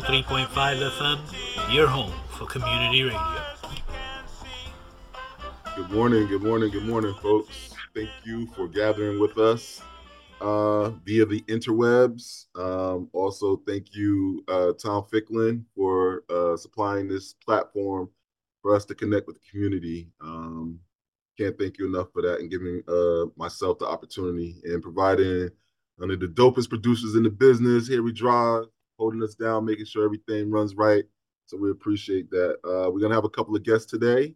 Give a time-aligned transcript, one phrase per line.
[0.00, 3.20] 103.5 FM, your home for community radio.
[5.76, 7.74] Good morning, good morning, good morning, folks.
[7.94, 9.82] Thank you for gathering with us
[10.40, 12.46] uh, via the interwebs.
[12.56, 18.08] Um, also, thank you, uh, Tom Ficklin, for uh, supplying this platform
[18.62, 20.08] for us to connect with the community.
[20.22, 20.78] Um,
[21.36, 25.50] can't thank you enough for that and giving uh, myself the opportunity and providing
[25.96, 27.86] one of the dopest producers in the business.
[27.86, 28.64] Here we draw,
[29.00, 31.04] holding us down, making sure everything runs right.
[31.46, 32.58] So we appreciate that.
[32.64, 34.34] Uh, we're gonna have a couple of guests today.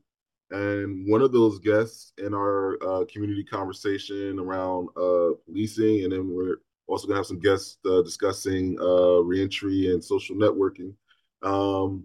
[0.50, 6.28] And one of those guests in our uh, community conversation around uh, policing, and then
[6.28, 6.56] we're
[6.86, 10.94] also going to have some guests uh, discussing uh, reentry and social networking.
[11.42, 12.04] Um,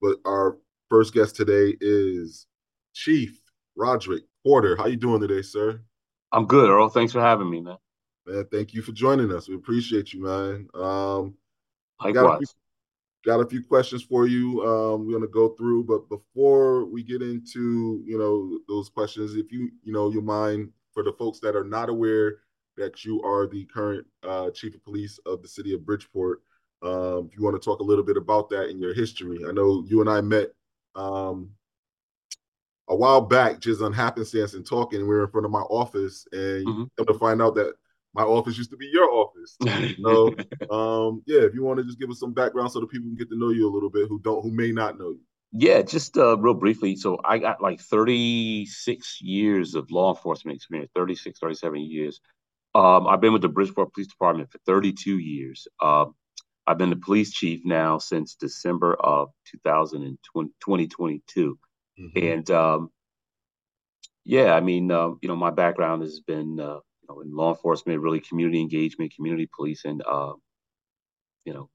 [0.00, 2.46] but our first guest today is
[2.94, 3.40] Chief
[3.76, 4.76] Roderick Porter.
[4.76, 5.80] How you doing today, sir?
[6.32, 6.88] I'm good, Earl.
[6.88, 7.76] Thanks for having me, man.
[8.26, 9.48] Man, thank you for joining us.
[9.48, 10.68] We appreciate you, man.
[10.74, 11.34] Um,
[12.12, 12.46] got a few,
[13.24, 14.62] got a few questions for you.
[14.62, 19.50] Um, we're gonna go through, but before we get into you know those questions, if
[19.52, 22.38] you you know you mind for the folks that are not aware
[22.76, 26.42] that you are the current uh, chief of police of the city of Bridgeport,
[26.82, 29.44] um, if you want to talk a little bit about that in your history.
[29.48, 30.50] I know you and I met
[30.94, 31.50] um,
[32.88, 35.00] a while back just on happenstance and talking.
[35.00, 36.90] And we were in front of my office, and Mhm.
[36.96, 37.74] come to find out that
[38.16, 39.56] my office used to be your office.
[40.02, 40.34] So
[40.70, 43.16] um yeah if you want to just give us some background so that people can
[43.16, 45.20] get to know you a little bit who don't who may not know you
[45.58, 46.96] yeah, just uh, real briefly.
[46.96, 52.20] So I got like 36 years of law enforcement experience, 36, 37 years.
[52.74, 55.66] Um, I've been with the Bridgeport Police Department for 32 years.
[55.80, 56.14] Um,
[56.66, 60.18] I've been the police chief now since December of 2020,
[60.60, 61.58] 2022.
[62.16, 62.90] And um,
[64.24, 67.50] yeah, I mean, um, you know, my background has been, uh, you know, in law
[67.50, 70.00] enforcement, really community engagement, community policing.
[70.06, 70.32] Uh,
[71.44, 71.70] you know,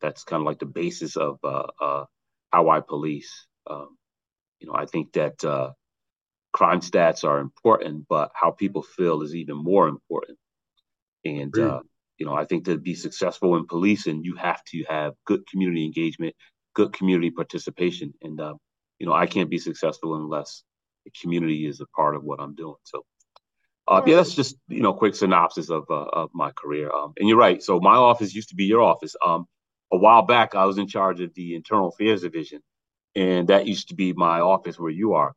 [0.00, 2.04] that's kind of like the basis of uh, uh,
[2.52, 3.46] how I police.
[3.68, 3.96] Um,
[4.60, 5.72] you know, I think that uh,
[6.52, 10.38] crime stats are important, but how people feel is even more important.
[11.24, 11.80] And uh,
[12.18, 15.84] you know, I think to be successful in policing, you have to have good community
[15.84, 16.34] engagement,
[16.74, 18.54] good community participation, and uh,
[18.98, 20.62] you know, I can't be successful unless
[21.04, 22.76] the community is a part of what I'm doing.
[22.84, 23.04] So,
[23.88, 26.90] uh, yeah, that's just you know, quick synopsis of uh, of my career.
[26.92, 27.62] Um, and you're right.
[27.62, 29.16] So my office used to be your office.
[29.24, 29.46] Um,
[29.92, 32.60] a while back, I was in charge of the internal affairs division,
[33.16, 35.34] and that used to be my office where you are.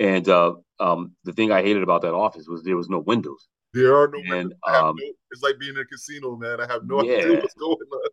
[0.00, 3.48] And uh, um, the thing I hated about that office was there was no windows.
[3.74, 4.58] there are no And, windows.
[4.66, 7.18] I have um, no, it's like being in a casino man i have no Yeah.
[7.18, 8.10] idea what's going on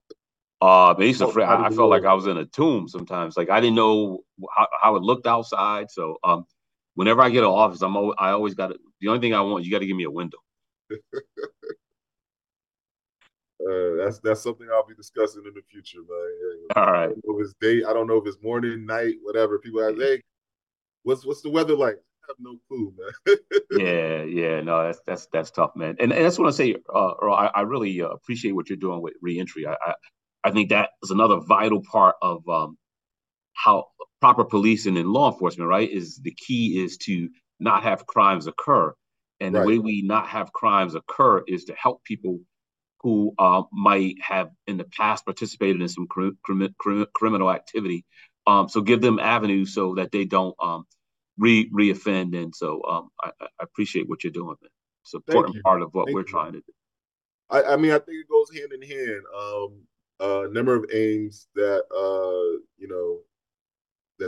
[0.62, 2.06] Uh, I used to, fr- I, I felt like.
[2.06, 3.38] I was in a tomb sometimes.
[3.38, 4.22] Like I didn't know
[4.56, 5.92] how, how it looked outside.
[5.92, 6.46] So, um,
[6.98, 9.64] whenever I get an office, I'm always, I always got the only thing I want,
[9.64, 10.40] you got to give me a window.
[13.60, 16.82] uh that's that's something i'll be discussing in the future man Yeah.
[16.82, 19.58] All i don't know if it's day i don't know if it's morning night whatever
[19.58, 20.22] people ask hey
[21.02, 23.38] what's what's the weather like i have no clue man
[23.72, 25.98] Yeah, yeah, no, that's that's that's tough, man.
[26.00, 28.78] And, and that's what I say, uh, Earl, I, I really uh, appreciate what you're
[28.78, 29.68] doing with reentry.
[29.68, 29.94] I, I
[30.46, 32.78] I think that is another vital part of um,
[33.54, 33.88] how
[34.20, 35.90] proper policing and law enforcement, right?
[35.90, 37.30] Is the key is to
[37.60, 38.94] not have crimes occur,
[39.40, 42.40] and the way we not have crimes occur is to help people
[43.02, 48.06] who uh, might have in the past participated in some crimi- cri- criminal activity.
[48.48, 50.86] Um, so give them avenues so that they don't um,
[51.38, 52.36] re reoffend.
[52.36, 54.56] And so um, I, I appreciate what you're doing.
[54.62, 54.70] Man.
[55.04, 56.28] It's an important part of what Thank we're you.
[56.28, 56.74] trying to do.
[57.50, 59.24] I, I mean, I think it goes hand in hand.
[59.38, 59.88] Um,
[60.20, 62.47] a number of aims that uh, that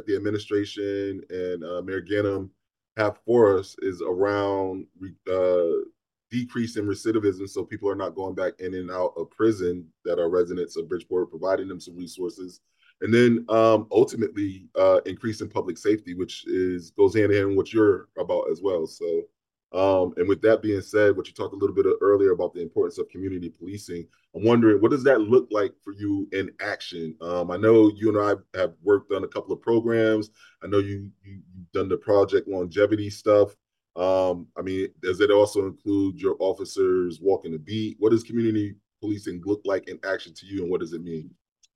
[0.09, 2.49] the administration and uh, Mayor Ganim
[2.97, 4.87] have for us is around
[5.31, 5.85] uh,
[6.31, 10.19] decrease in recidivism, so people are not going back in and out of prison that
[10.19, 12.59] are residents of Bridgeport, providing them some resources,
[13.01, 17.57] and then um, ultimately uh, increasing public safety, which is goes hand in hand with
[17.57, 18.85] what you're about as well.
[18.87, 19.23] So
[19.71, 22.61] Um, and with that being said, what you talked a little bit earlier about the
[22.61, 27.15] importance of community policing, I'm wondering what does that look like for you in action?
[27.21, 30.31] Um, I know you and I have worked on a couple of programs.
[30.63, 33.55] I know you, you have done the project longevity stuff.
[33.95, 37.97] Um, I mean, does it also include your officers walking the beat?
[37.99, 41.29] What does community policing look like in action to you, and what does it mean?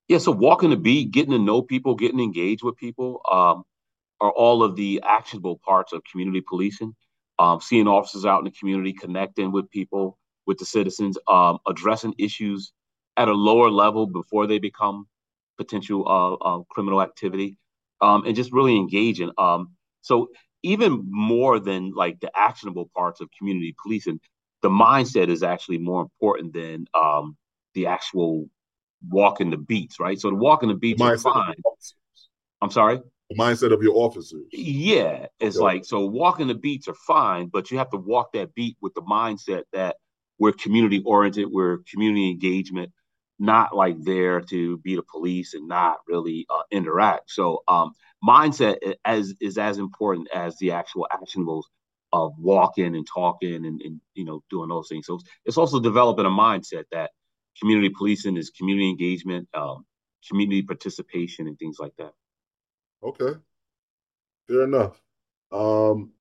[0.08, 3.64] Yeah, so walking the beat, getting to know people, getting engaged with people, um,
[4.20, 6.94] are all of the actionable parts of community policing.
[7.38, 12.14] Um, seeing officers out in the community, connecting with people, with the citizens, um, addressing
[12.18, 12.72] issues
[13.16, 15.06] at a lower level before they become
[15.56, 17.58] potential uh, uh, criminal activity,
[18.00, 19.30] um, and just really engaging.
[19.38, 20.28] Um, so
[20.62, 24.20] even more than like the actionable parts of community policing,
[24.62, 27.36] the mindset is actually more important than um,
[27.74, 28.48] the actual
[29.08, 30.18] walking the beats, right?
[30.18, 31.54] So the walking the beats are fine.
[32.62, 33.00] I'm sorry
[33.30, 34.46] the mindset of your officers.
[34.52, 35.64] Yeah, it's okay.
[35.64, 38.94] like so walking the beats are fine, but you have to walk that beat with
[38.94, 39.96] the mindset that
[40.38, 42.92] we're community oriented, we're community engagement,
[43.38, 47.30] not like there to be the police and not really uh, interact.
[47.30, 47.92] So um,
[48.26, 51.64] mindset as is as important as the actual actionables
[52.12, 55.06] of walking and talking and, and you know doing those things.
[55.06, 57.10] So it's also developing a mindset that
[57.60, 59.84] community policing is community engagement, um,
[60.28, 62.12] community participation, and things like that.
[63.04, 63.34] Okay.
[64.48, 65.02] Fair enough.
[65.52, 66.12] Um,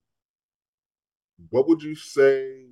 [1.50, 2.65] what would you say?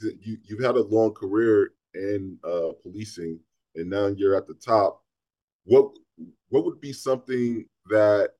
[0.00, 3.38] You you've had a long career in uh, policing,
[3.76, 5.02] and now you're at the top.
[5.64, 5.90] What
[6.50, 8.32] what would be something that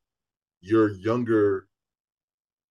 [0.62, 1.68] your younger,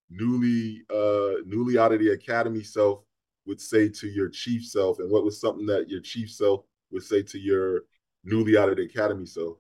[0.09, 3.03] newly uh, newly out of the academy self
[3.45, 7.03] would say to your chief self, and what was something that your chief self would
[7.03, 7.81] say to your
[8.23, 9.57] newly out of the academy self?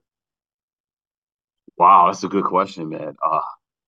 [1.77, 3.15] Wow, that's a good question, man.
[3.23, 3.39] Uh,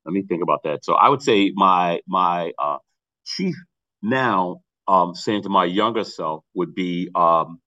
[0.05, 0.83] let me think about that.
[0.85, 2.77] So I would say my my uh,
[3.25, 3.55] chief
[4.01, 7.59] now um, saying to my younger self would be, um,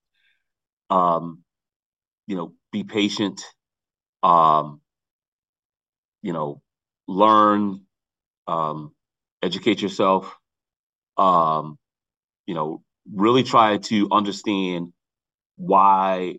[0.91, 1.43] um,
[2.27, 3.43] you know, be patient,
[4.23, 4.81] um,
[6.23, 6.61] you know,
[7.07, 7.81] learn,
[8.49, 8.93] um,
[9.43, 10.37] educate yourself,
[11.19, 11.79] um,
[12.47, 12.83] you know,
[13.13, 14.93] really try to understand
[15.57, 16.37] why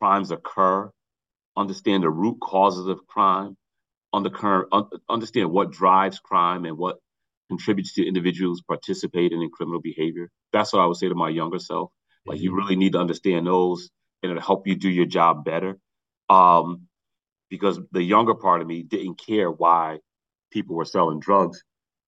[0.00, 0.90] crimes occur
[1.56, 3.56] understand the root causes of crime,
[4.12, 4.30] under,
[5.08, 6.96] understand what drives crime and what
[7.48, 10.30] contributes to individuals participating in criminal behavior.
[10.52, 11.90] That's what I would say to my younger self.
[12.26, 12.58] Like you mm-hmm.
[12.58, 13.88] really need to understand those
[14.22, 15.78] and it'll help you do your job better.
[16.28, 16.86] Um,
[17.48, 19.98] because the younger part of me didn't care why
[20.50, 21.62] people were selling drugs.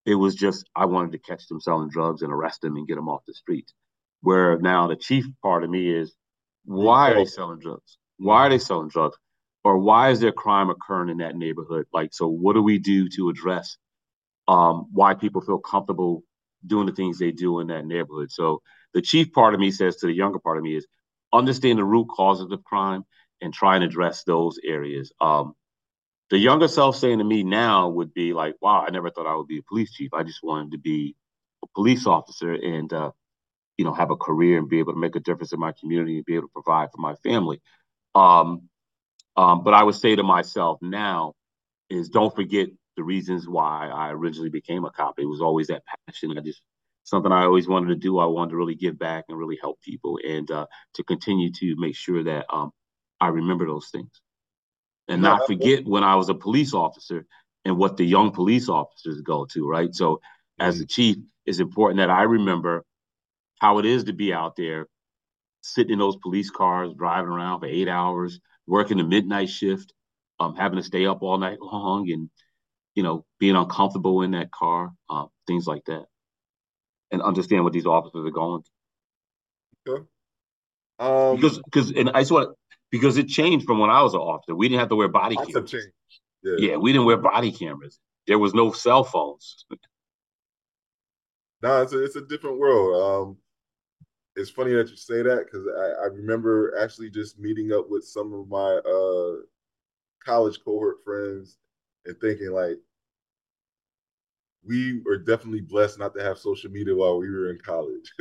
[0.05, 2.97] It was just I wanted to catch them selling drugs and arrest them and get
[2.97, 3.73] them off the streets.
[4.21, 6.15] Where now the chief part of me is
[6.65, 7.99] why are they selling drugs?
[8.17, 9.17] Why are they selling drugs?
[9.65, 11.87] Or why is there crime occurring in that neighborhood?
[11.93, 13.77] Like, so what do we do to address
[14.47, 16.23] um, why people feel comfortable
[16.67, 18.31] doing the things they do in that neighborhood?
[18.31, 18.63] So
[18.95, 20.87] the chief part of me says to the younger part of me is
[21.33, 23.05] understand the root causes of crime
[23.41, 25.13] and try and address those areas.
[25.21, 25.55] Um,
[26.31, 29.35] the younger self saying to me now would be like, wow, I never thought I
[29.37, 30.13] would be a police chief.
[30.13, 31.17] I just wanted to be
[31.65, 33.11] a police officer and, uh,
[33.79, 36.17] you know, have a career and be able to make a difference in my community
[36.17, 37.61] and be able to provide for my family.
[38.15, 38.69] Um,
[39.39, 41.35] um, but I would say to myself now
[41.89, 45.21] is don't forget the reasons why I originally became a cop.
[45.21, 46.37] It was always that passion.
[46.37, 46.61] I just
[47.05, 48.19] something I always wanted to do.
[48.19, 51.77] I wanted to really give back and really help people, and uh, to continue to
[51.79, 52.73] make sure that um,
[53.21, 54.11] I remember those things,
[55.07, 57.25] and not forget when I was a police officer
[57.65, 59.69] and what the young police officers go to.
[59.69, 59.95] Right.
[59.95, 60.67] So, mm-hmm.
[60.67, 61.17] as a chief,
[61.47, 62.85] it's important that I remember
[63.61, 64.89] how it is to be out there,
[65.63, 69.93] sitting in those police cars, driving around for eight hours, working the midnight shift,
[70.39, 72.31] um, having to stay up all night long, and
[72.95, 76.05] you know being uncomfortable in that car, uh, things like that,
[77.11, 78.63] and understand what these officers are going
[79.85, 79.95] through.
[79.97, 80.05] Okay.
[80.99, 82.57] Um, because because and I just want
[82.91, 84.55] because it changed from when I was an officer.
[84.55, 85.75] We didn't have to wear body cameras.
[86.43, 86.55] Yeah.
[86.59, 87.99] yeah, we didn't wear body cameras.
[88.27, 89.67] There was no cell phones.
[91.63, 93.29] no, it's a, it's a different world.
[93.29, 93.37] Um,
[94.39, 98.05] it's funny that you say that because I, I, remember actually just meeting up with
[98.05, 99.43] some of my uh,
[100.25, 101.59] college cohort friends
[102.07, 102.77] and thinking like
[104.65, 108.13] we were definitely blessed not to have social media while we were in college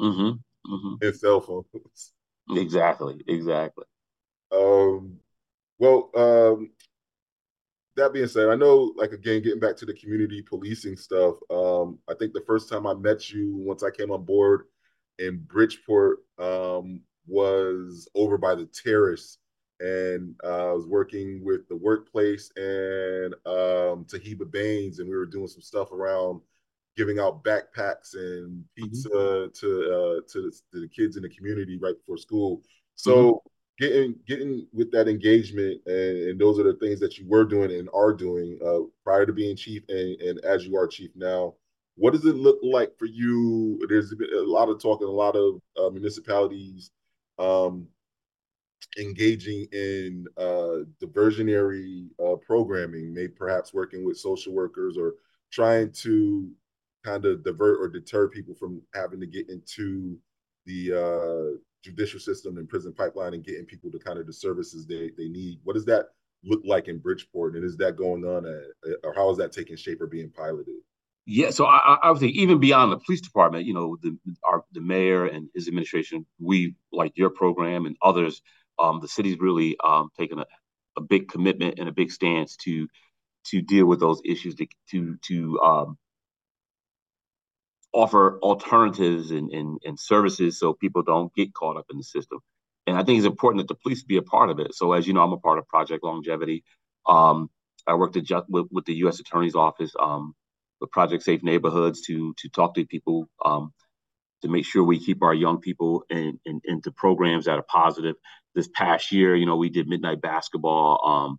[0.00, 0.30] mm-hmm,
[0.72, 0.94] mm-hmm.
[1.02, 2.12] and cell phones.
[2.50, 3.84] Exactly, exactly.
[4.52, 5.18] Um,
[5.78, 6.70] well, um,
[7.96, 11.36] that being said, I know, like again, getting back to the community policing stuff.
[11.50, 14.66] Um, I think the first time I met you, once I came on board
[15.20, 19.38] in Bridgeport um, was over by the terrace,
[19.78, 25.26] and uh, I was working with the workplace and um, Tahiba Baines, and we were
[25.26, 26.40] doing some stuff around
[26.96, 29.50] giving out backpacks and pizza mm-hmm.
[29.54, 32.62] to uh, to, to, the kids in the community right before school.
[32.96, 33.84] So mm-hmm.
[33.84, 37.70] getting getting with that engagement and, and, those are the things that you were doing
[37.70, 41.54] and are doing uh, prior to being chief and, and as you are chief now.
[41.96, 43.84] What does it look like for you?
[43.88, 46.90] There's been a lot of talk in a lot of uh, municipalities
[47.38, 47.86] um,
[48.98, 55.14] engaging in uh, diversionary uh, programming, maybe perhaps working with social workers or
[55.50, 56.50] trying to
[57.04, 60.18] kind of divert or deter people from having to get into
[60.66, 64.86] the uh, judicial system and prison pipeline and getting people to kind of the services
[64.86, 65.58] they, they need.
[65.64, 66.06] What does that
[66.44, 67.56] look like in Bridgeport?
[67.56, 70.76] And is that going on at, or how is that taking shape or being piloted?
[71.32, 74.64] Yeah, so I, I would say even beyond the police department, you know, the our
[74.72, 78.42] the mayor and his administration, we like your program and others,
[78.80, 80.46] um, the city's really um, taken a,
[80.96, 82.88] a big commitment and a big stance to
[83.46, 85.98] to deal with those issues to to, to um,
[87.92, 92.40] offer alternatives and, and, and services so people don't get caught up in the system.
[92.88, 94.74] And I think it's important that the police be a part of it.
[94.74, 96.64] So as you know, I'm a part of Project Longevity.
[97.06, 97.50] Um,
[97.86, 99.20] I worked with, with, the U.S.
[99.20, 100.34] Attorney's Office um,
[100.80, 103.72] with Project Safe Neighborhoods to to talk to people um,
[104.42, 108.16] to make sure we keep our young people in, in, into programs that are positive.
[108.54, 111.38] This past year, you know, we did midnight basketball um,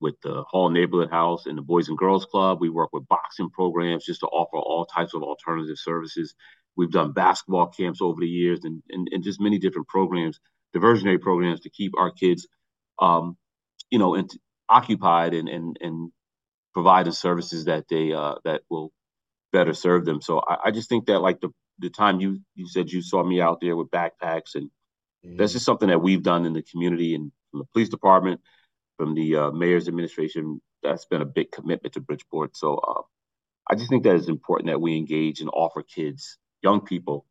[0.00, 2.58] with the Hall Neighborhood House and the Boys and Girls Club.
[2.60, 6.34] We work with boxing programs just to offer all types of alternative services.
[6.76, 10.38] We've done basketball camps over the years and, and, and just many different programs,
[10.74, 12.46] diversionary programs to keep our kids,
[13.00, 13.36] um,
[13.90, 14.22] you know,
[14.68, 16.12] occupied and, and, and
[16.76, 18.92] providing services that they uh, that will
[19.50, 20.20] better serve them.
[20.20, 23.24] So I, I, just think that like the the time you you said you saw
[23.24, 24.68] me out there with backpacks and
[25.24, 25.38] mm-hmm.
[25.38, 28.42] that's just something that we've done in the community and from the police department
[28.98, 30.60] from the uh, mayor's administration.
[30.82, 32.58] That's been a big commitment to Bridgeport.
[32.58, 33.02] So uh,
[33.70, 37.24] I just think that it's important that we engage and offer kids, young people,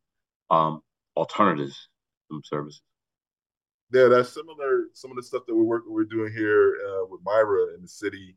[0.50, 0.82] um,
[1.16, 1.88] alternatives
[2.28, 2.82] from services.
[3.94, 4.86] Yeah, that's similar.
[4.94, 7.88] Some of the stuff that we're working, we're doing here uh, with Myra in the
[7.88, 8.36] city.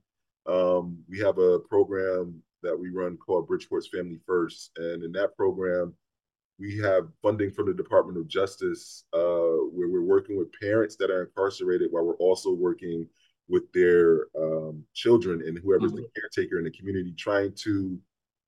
[0.49, 5.37] Um, we have a program that we run called Bridgeport's Family First, and in that
[5.37, 5.95] program,
[6.59, 11.11] we have funding from the Department of Justice uh, where we're working with parents that
[11.11, 13.07] are incarcerated while we're also working
[13.49, 16.03] with their um, children and whoever's mm-hmm.
[16.03, 17.99] the caretaker in the community, trying to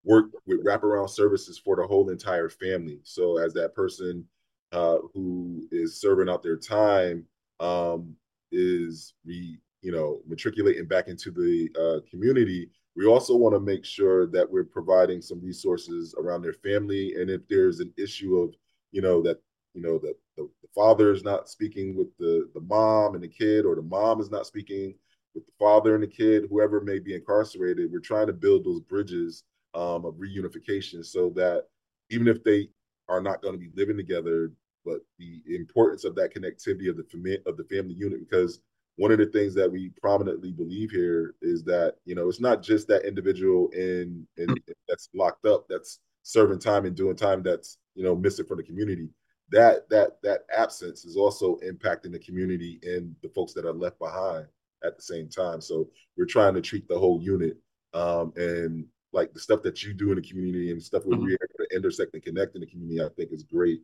[0.04, 2.98] work with wraparound services for the whole entire family.
[3.04, 4.26] So as that person
[4.72, 7.24] uh, who is serving out their time
[7.60, 8.14] um,
[8.50, 13.84] is re, you know matriculating back into the uh, community, we also want to make
[13.84, 18.54] sure that we're providing some resources around their family, and if there's an issue of,
[18.92, 19.38] you know, that
[19.74, 23.28] you know that the, the father is not speaking with the the mom and the
[23.28, 24.94] kid, or the mom is not speaking
[25.34, 28.80] with the father and the kid, whoever may be incarcerated, we're trying to build those
[28.80, 29.44] bridges
[29.74, 31.66] um, of reunification so that
[32.10, 32.68] even if they
[33.08, 34.50] are not going to be living together,
[34.84, 38.60] but the importance of that connectivity of the fami- of the family unit because
[39.00, 42.62] one of the things that we prominently believe here is that you know it's not
[42.62, 44.72] just that individual in, in mm-hmm.
[44.86, 48.62] that's locked up that's serving time and doing time that's you know missing from the
[48.62, 49.08] community
[49.50, 53.98] that that that absence is also impacting the community and the folks that are left
[53.98, 54.44] behind
[54.84, 55.88] at the same time so
[56.18, 57.56] we're trying to treat the whole unit
[57.94, 61.24] um, and like the stuff that you do in the community and stuff where mm-hmm.
[61.24, 63.80] we're able to intersect and connect in the community i think is great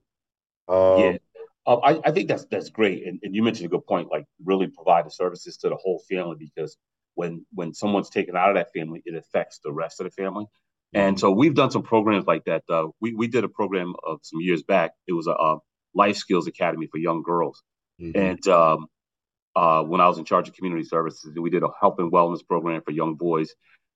[0.68, 1.16] um, yeah
[1.66, 4.10] uh, I, I think that's that's great, and, and you mentioned a good point.
[4.10, 6.76] Like really provide the services to the whole family because
[7.14, 10.44] when when someone's taken out of that family, it affects the rest of the family.
[10.44, 10.98] Mm-hmm.
[10.98, 12.62] And so we've done some programs like that.
[12.68, 14.92] Uh, we we did a program of some years back.
[15.08, 15.58] It was a, a
[15.94, 17.62] life skills academy for young girls,
[18.00, 18.16] mm-hmm.
[18.16, 18.86] and um,
[19.56, 22.46] uh, when I was in charge of community services, we did a health and wellness
[22.46, 23.54] program for young boys.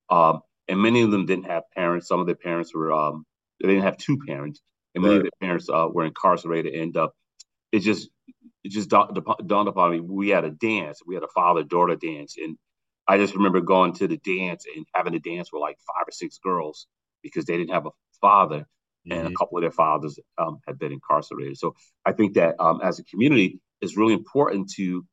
[0.08, 2.08] Um, and many of them didn't have parents.
[2.08, 3.24] Some of their parents were um,
[3.60, 4.60] they didn't have two parents,
[4.94, 5.26] and many right.
[5.26, 6.74] of their parents uh, were incarcerated.
[6.74, 6.96] And
[7.72, 8.08] it just
[8.62, 10.00] it just dawned, upon me.
[10.00, 11.00] We had a dance.
[11.06, 12.56] We had a father daughter dance, and
[13.08, 16.12] I just remember going to the dance and having to dance with like five or
[16.12, 16.86] six girls
[17.22, 19.12] because they didn't have a father, mm-hmm.
[19.12, 19.34] and a mm-hmm.
[19.34, 21.56] couple of their fathers um, had been incarcerated.
[21.58, 21.74] So
[22.04, 25.06] I think that um, as a community, it's really important to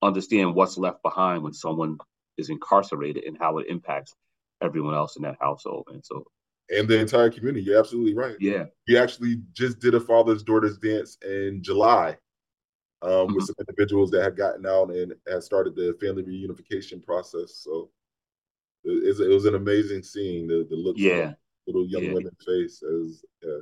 [0.00, 1.98] understand what's left behind when someone
[2.38, 4.14] is incarcerated and how it impacts
[4.62, 5.88] everyone else in that household.
[5.92, 6.24] And so
[6.72, 7.64] and the entire community.
[7.64, 8.36] You're absolutely right.
[8.40, 8.64] Yeah.
[8.88, 12.16] We actually just did a father's daughters dance in July
[13.02, 13.34] um, mm-hmm.
[13.34, 17.56] with some individuals that had gotten out and had started the family reunification process.
[17.56, 17.90] So
[18.84, 20.46] it, it was an amazing scene.
[20.46, 21.34] The, the look yeah.
[21.66, 22.12] little young yeah.
[22.14, 23.58] women's face is yeah,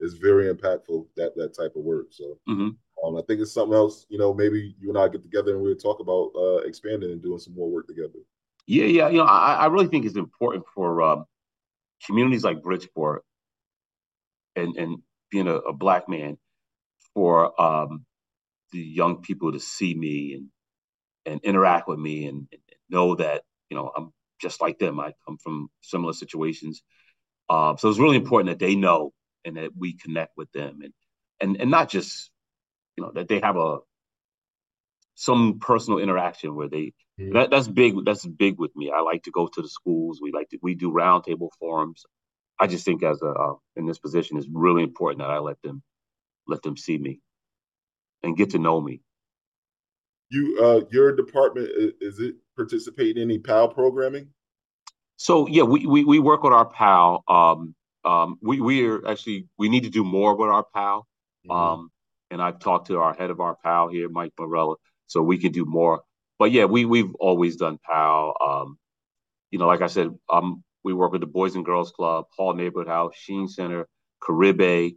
[0.00, 1.06] is very impactful.
[1.16, 2.06] That that type of work.
[2.10, 2.70] So mm-hmm.
[3.06, 4.06] um, I think it's something else.
[4.08, 7.22] You know, maybe you and I get together and we'll talk about uh, expanding and
[7.22, 8.20] doing some more work together.
[8.66, 9.08] Yeah, yeah.
[9.08, 11.26] You know, I, I really think it's important for um,
[12.06, 13.24] communities like Bridgeport
[14.56, 14.98] and and
[15.30, 16.38] being a, a black man
[17.14, 18.04] for um,
[18.72, 20.48] the young people to see me and
[21.24, 25.00] and interact with me and, and, know that you know I'm just like them.
[25.00, 26.82] I come from similar situations,
[27.48, 29.12] uh, so it's really important that they know
[29.44, 30.92] and that we connect with them and
[31.40, 32.30] and and not just
[32.96, 33.78] you know that they have a
[35.14, 37.34] some personal interaction where they mm-hmm.
[37.34, 40.32] that, that's big that's big with me i like to go to the schools we
[40.32, 42.04] like to we do roundtable forums
[42.58, 45.60] i just think as a uh, in this position it's really important that i let
[45.62, 45.82] them
[46.46, 47.20] let them see me
[48.22, 49.00] and get to know me
[50.30, 51.68] you uh your department
[52.00, 54.28] is it participate in any pal programming
[55.16, 59.46] so yeah we we, we work with our pal um um we we are actually
[59.58, 61.06] we need to do more with our pal
[61.46, 61.50] mm-hmm.
[61.50, 61.90] um
[62.30, 64.74] and i've talked to our head of our pal here mike morella
[65.12, 66.02] so we can do more.
[66.42, 68.34] But yeah, we we've always done PAL.
[68.44, 68.76] Um,
[69.52, 72.52] you know, like I said, um, we work with the Boys and Girls Club, Hall
[72.52, 73.86] Neighborhood House, Shehan Center,
[74.20, 74.94] Caribe.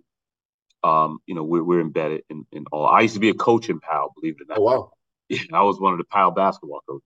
[0.84, 2.88] Um, you know, we're we're embedded in, in all.
[2.88, 4.58] I used to be a coach in PAL, believe it or not.
[4.58, 4.92] Oh wow!
[5.30, 7.04] Yeah, I was one of the PAL basketball coaches.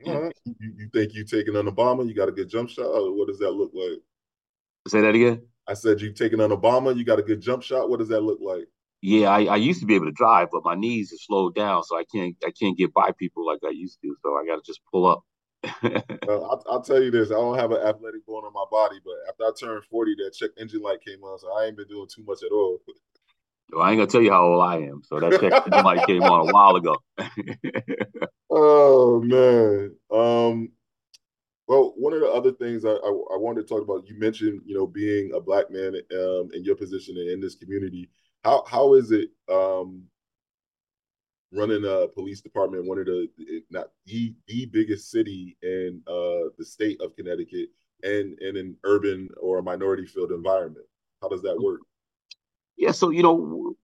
[0.00, 0.32] You,
[0.76, 2.04] you, think you taking on Obama?
[2.08, 2.88] You got a good jump shot?
[2.88, 4.00] what does that look like?
[4.88, 5.40] Say that again.
[5.68, 6.96] I said you taking on Obama.
[6.96, 7.88] You got a good jump shot.
[7.88, 8.66] What does that look like?
[9.04, 11.82] Yeah, I, I used to be able to drive, but my knees have slowed down,
[11.84, 14.16] so I can't I can't get by people like I used to.
[14.22, 15.22] So I got to just pull up.
[16.26, 18.96] well, I'll, I'll, tell you this: I don't have an athletic bone on my body,
[19.04, 21.86] but after I turned forty, that check engine light came on, so I ain't been
[21.86, 22.80] doing too much at all.
[23.72, 25.02] Well, I ain't gonna tell you how old I am.
[25.04, 26.96] So that check engine light came on a while ago.
[28.50, 29.94] oh man.
[30.10, 30.70] Um.
[31.66, 34.60] Well, one of the other things I, I, I wanted to talk about, you mentioned,
[34.66, 38.10] you know, being a black man um, in your position in this community
[38.44, 40.02] how how is it um,
[41.52, 43.28] running a police department, one of the
[43.70, 47.70] not the the biggest city in uh, the state of Connecticut,
[48.02, 50.86] and in an urban or a minority field environment?
[51.22, 51.80] How does that work?
[52.76, 53.74] Yeah, so you know,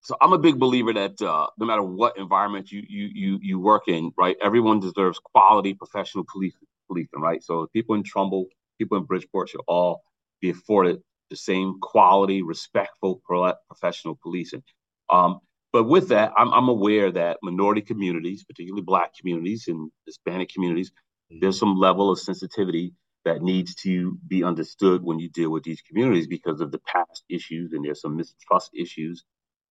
[0.00, 3.60] so I'm a big believer that uh, no matter what environment you you you you
[3.60, 6.54] work in, right, everyone deserves quality professional police
[6.88, 7.42] policing, right?
[7.42, 8.46] So people in Trumbull,
[8.78, 10.02] people in Bridgeport should all
[10.40, 13.22] be afforded the same quality, respectful,
[13.68, 14.62] professional policing.
[15.10, 15.40] Um,
[15.72, 20.90] but with that, I'm, I'm, aware that minority communities, particularly Black communities and Hispanic communities,
[20.90, 21.40] mm-hmm.
[21.40, 25.82] there's some level of sensitivity that needs to be understood when you deal with these
[25.82, 29.24] communities because of the past issues and there's some mistrust issues.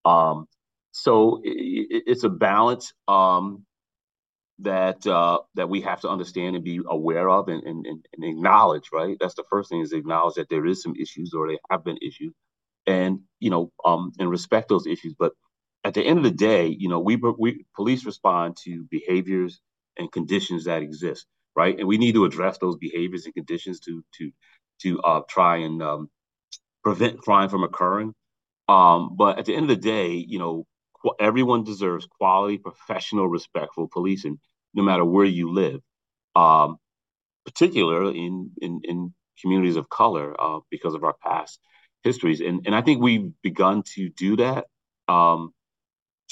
[0.04, 0.46] Um,
[0.92, 2.92] so it, it's a balance.
[3.08, 3.64] Um,
[4.60, 8.90] that uh, that we have to understand and be aware of and, and, and acknowledge,
[8.92, 9.16] right?
[9.20, 11.98] That's the first thing is acknowledge that there is some issues or there have been
[11.98, 12.34] issues,
[12.86, 15.14] and you know, um, and respect those issues.
[15.18, 15.32] But
[15.84, 19.60] at the end of the day, you know, we we police respond to behaviors
[19.98, 21.78] and conditions that exist, right?
[21.78, 24.32] And we need to address those behaviors and conditions to to
[24.82, 26.10] to uh, try and um,
[26.84, 28.14] prevent crime from occurring.
[28.68, 30.66] Um, but at the end of the day, you know,
[31.20, 34.38] everyone deserves quality, professional, respectful policing,
[34.74, 35.80] no matter where you live.
[36.34, 36.78] Um,
[37.46, 41.60] particularly in, in, in communities of color uh, because of our past
[42.02, 42.40] histories.
[42.40, 44.66] And, and I think we've begun to do that.
[45.08, 45.54] Um,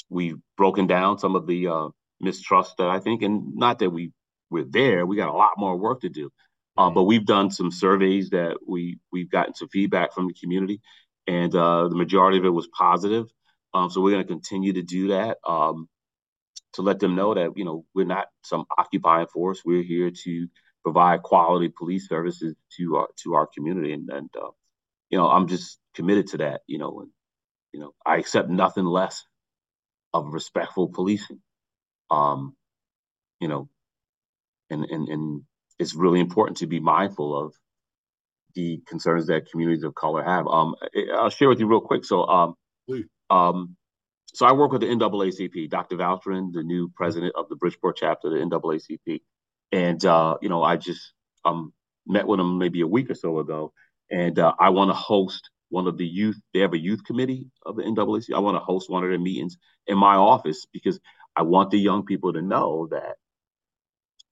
[0.09, 1.87] we've broken down some of the uh,
[2.19, 4.11] mistrust that I think, and not that we
[4.51, 6.29] we're there, we got a lot more work to do.
[6.77, 10.81] Uh, but we've done some surveys that we we've gotten some feedback from the community,
[11.25, 13.27] and uh, the majority of it was positive.
[13.75, 15.89] Um, so we're going to continue to do that um,
[16.73, 19.63] to let them know that you know we're not some occupying force.
[19.65, 20.47] We're here to
[20.81, 24.51] provide quality police services to our to our community, and, and uh,
[25.09, 26.61] you know I'm just committed to that.
[26.67, 27.09] You know, and
[27.73, 29.25] you know I accept nothing less
[30.13, 31.41] of respectful policing.
[32.09, 32.55] Um,
[33.41, 33.67] you know,
[34.69, 35.41] and and and
[35.79, 37.53] it's really important to be mindful of
[38.53, 40.47] the concerns that communities of color have.
[40.47, 40.75] Um,
[41.13, 42.05] I'll share with you real quick.
[42.05, 42.55] So, um,
[42.87, 43.05] Please.
[43.29, 43.75] Um,
[44.33, 45.97] so I work with the NAACP, Dr.
[45.97, 49.21] Valtrin, the new president of the Bridgeport chapter, the NAACP,
[49.71, 51.13] and uh, you know I just
[51.45, 51.73] um,
[52.05, 53.73] met with him maybe a week or so ago,
[54.11, 56.39] and uh, I want to host one of the youth.
[56.53, 58.35] They have a youth committee of the NAACP.
[58.35, 59.57] I want to host one of their meetings
[59.87, 60.99] in my office because
[61.35, 63.15] I want the young people to know that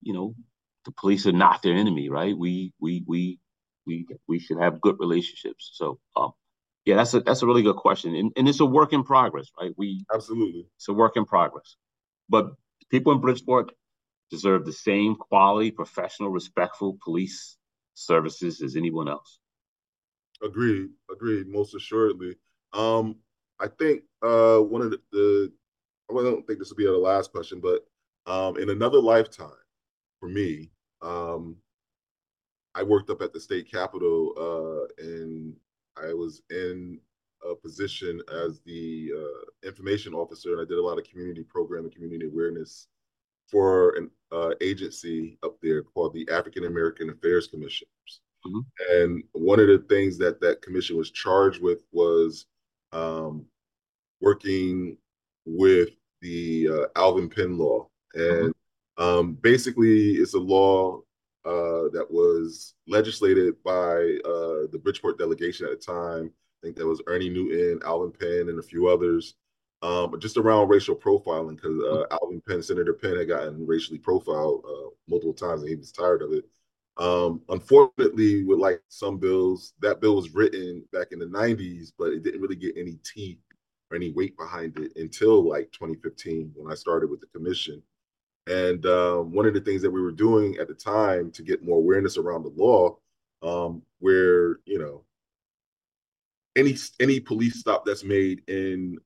[0.01, 0.36] you know
[0.86, 2.38] the police are not their enemy, right?
[2.38, 3.39] We we we
[3.86, 5.71] we we should have good relationships.
[5.73, 6.34] So um,
[6.86, 9.48] yeah, that's a that's a really good question, and, and it's a work in progress,
[9.60, 9.72] right?
[9.78, 11.76] We absolutely it's a work in progress,
[12.30, 12.52] but
[12.89, 13.72] people in Bridgeport
[14.30, 17.58] deserve the same quality, professional, respectful police
[17.93, 19.39] services as anyone else.
[20.43, 22.36] Agreed, agreed, most assuredly.
[22.74, 23.17] Um,
[23.60, 25.52] I think uh, one of the, the
[26.10, 27.86] I don't think this will be the last question, but
[28.26, 29.50] um, in another lifetime,
[30.19, 31.58] for me, um,
[32.76, 35.56] I worked up at the state capitol, uh, and
[35.97, 36.99] I was in
[37.49, 41.84] a position as the uh, information officer, and I did a lot of community program
[41.84, 42.88] and community awareness
[43.49, 47.88] for an uh, agency up there called the African American Affairs Commission.
[48.45, 48.60] Mm-hmm.
[48.91, 52.45] And one of the things that that commission was charged with was
[52.91, 53.45] um,
[54.21, 54.97] working
[55.45, 55.89] with
[56.21, 57.88] the uh, Alvin Penn law.
[58.13, 59.03] And mm-hmm.
[59.03, 61.01] um, basically, it's a law
[61.45, 66.32] uh, that was legislated by uh, the Bridgeport delegation at the time.
[66.32, 69.36] I think that was Ernie Newton, Alvin Penn, and a few others.
[69.82, 72.13] Um, just around racial profiling, because uh, mm-hmm.
[72.13, 76.21] Alvin Penn, Senator Penn, had gotten racially profiled uh, multiple times, and he was tired
[76.21, 76.45] of it.
[76.97, 82.13] Um, unfortunately, with like some bills, that bill was written back in the 90s, but
[82.13, 83.39] it didn't really get any teeth
[83.91, 87.82] or any weight behind it until like 2015 when I started with the commission.
[88.47, 91.63] And um, one of the things that we were doing at the time to get
[91.63, 92.97] more awareness around the law,
[93.41, 95.03] um, where you know
[96.56, 98.97] any any police stop that's made in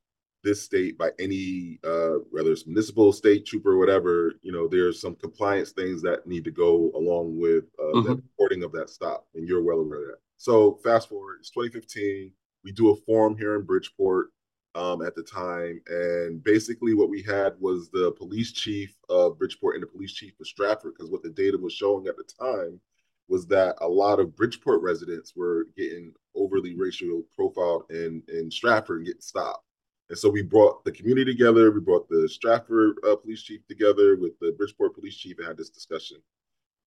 [0.43, 5.15] this state by any uh, whether it's municipal, state trooper, whatever, you know, there's some
[5.15, 8.08] compliance things that need to go along with uh, mm-hmm.
[8.08, 10.19] the reporting of that stop, and you're well aware of that.
[10.38, 12.32] So fast forward, it's 2015.
[12.63, 14.30] We do a forum here in Bridgeport
[14.78, 15.82] um, at the time.
[15.88, 20.40] And basically, what we had was the police chief of Bridgeport and the police chief
[20.40, 22.80] of Stratford, because what the data was showing at the time
[23.28, 29.00] was that a lot of Bridgeport residents were getting overly racial profiled in, in Stratford
[29.00, 29.66] and getting stopped.
[30.10, 31.72] And so we brought the community together.
[31.72, 35.58] We brought the Stratford uh, police chief together with the Bridgeport police chief and had
[35.58, 36.18] this discussion.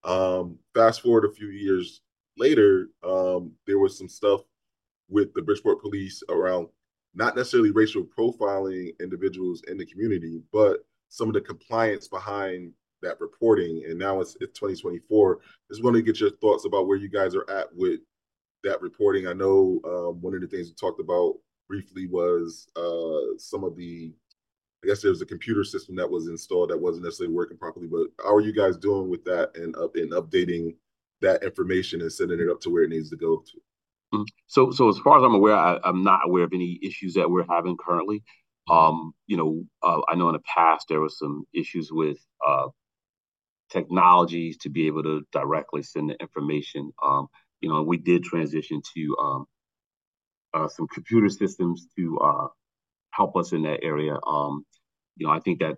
[0.04, 2.00] Um, fast forward a few years
[2.38, 4.40] later, um, there was some stuff
[5.10, 6.68] with the Bridgeport police around
[7.14, 13.20] not necessarily racial profiling individuals in the community, but some of the compliance behind that
[13.20, 13.84] reporting.
[13.88, 15.38] And now it's, it's 2024.
[15.70, 18.00] Just want to get your thoughts about where you guys are at with
[18.62, 19.26] that reporting.
[19.26, 21.34] I know um, one of the things we talked about
[21.68, 24.12] briefly was uh, some of the,
[24.84, 27.86] I guess there was a computer system that was installed that wasn't necessarily working properly.
[27.86, 30.76] But how are you guys doing with that and up and updating
[31.20, 33.60] that information and sending it up to where it needs to go to?
[34.14, 34.24] Mm.
[34.46, 37.30] So, so as far as I'm aware, I, am not aware of any issues that
[37.30, 38.22] we're having currently.
[38.68, 42.68] Um, you know, uh, I know in the past there was some issues with uh,
[43.70, 46.92] technologies to be able to directly send the information.
[47.02, 47.28] Um,
[47.60, 49.46] you know, we did transition to um,
[50.54, 52.48] uh, some computer systems to uh,
[53.12, 54.16] help us in that area.
[54.26, 54.64] Um,
[55.16, 55.76] you know, I think that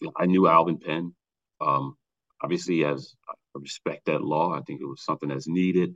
[0.00, 1.14] you know, I knew Alvin Penn.
[1.60, 1.96] Um,
[2.42, 5.94] obviously, as I respect that law, I think it was something that's needed.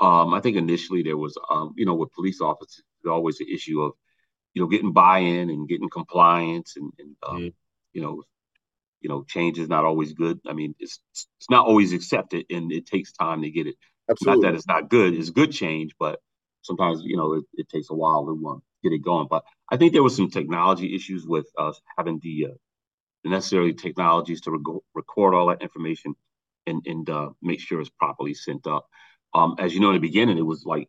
[0.00, 3.52] Um, I think initially there was, um, you know, with police officers, there's always the
[3.52, 3.92] issue of,
[4.54, 7.54] you know, getting buy-in and getting compliance, and, and um, mm.
[7.92, 8.22] you know,
[9.00, 10.40] you know, change is not always good.
[10.46, 13.76] I mean, it's it's not always accepted, and it takes time to get it.
[14.10, 14.42] Absolutely.
[14.42, 16.20] Not that it's not good; it's good change, but
[16.62, 19.26] sometimes you know it, it takes a while to uh, get it going.
[19.28, 22.54] But I think there was some technology issues with us having the, uh,
[23.24, 26.14] the necessary technologies to re- record all that information
[26.66, 28.88] and and uh, make sure it's properly sent up.
[29.34, 30.88] Um, as you know, in the beginning, it was like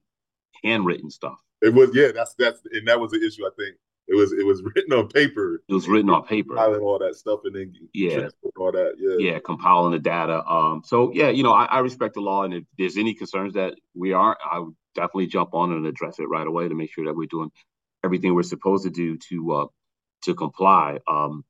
[0.63, 1.39] handwritten stuff.
[1.61, 2.11] It was, yeah.
[2.13, 3.45] That's that's, and that was the issue.
[3.45, 3.75] I think
[4.09, 5.63] it was it was written on paper.
[5.67, 9.31] It was written on paper, compiling all that stuff, and then yeah, all that, yeah,
[9.31, 10.43] yeah, compiling the data.
[10.45, 13.53] Um, so yeah, you know, I, I respect the law, and if there's any concerns
[13.53, 16.91] that we are, I would definitely jump on and address it right away to make
[16.91, 17.51] sure that we're doing
[18.03, 19.67] everything we're supposed to do to uh,
[20.23, 20.99] to comply.
[21.07, 21.45] Um,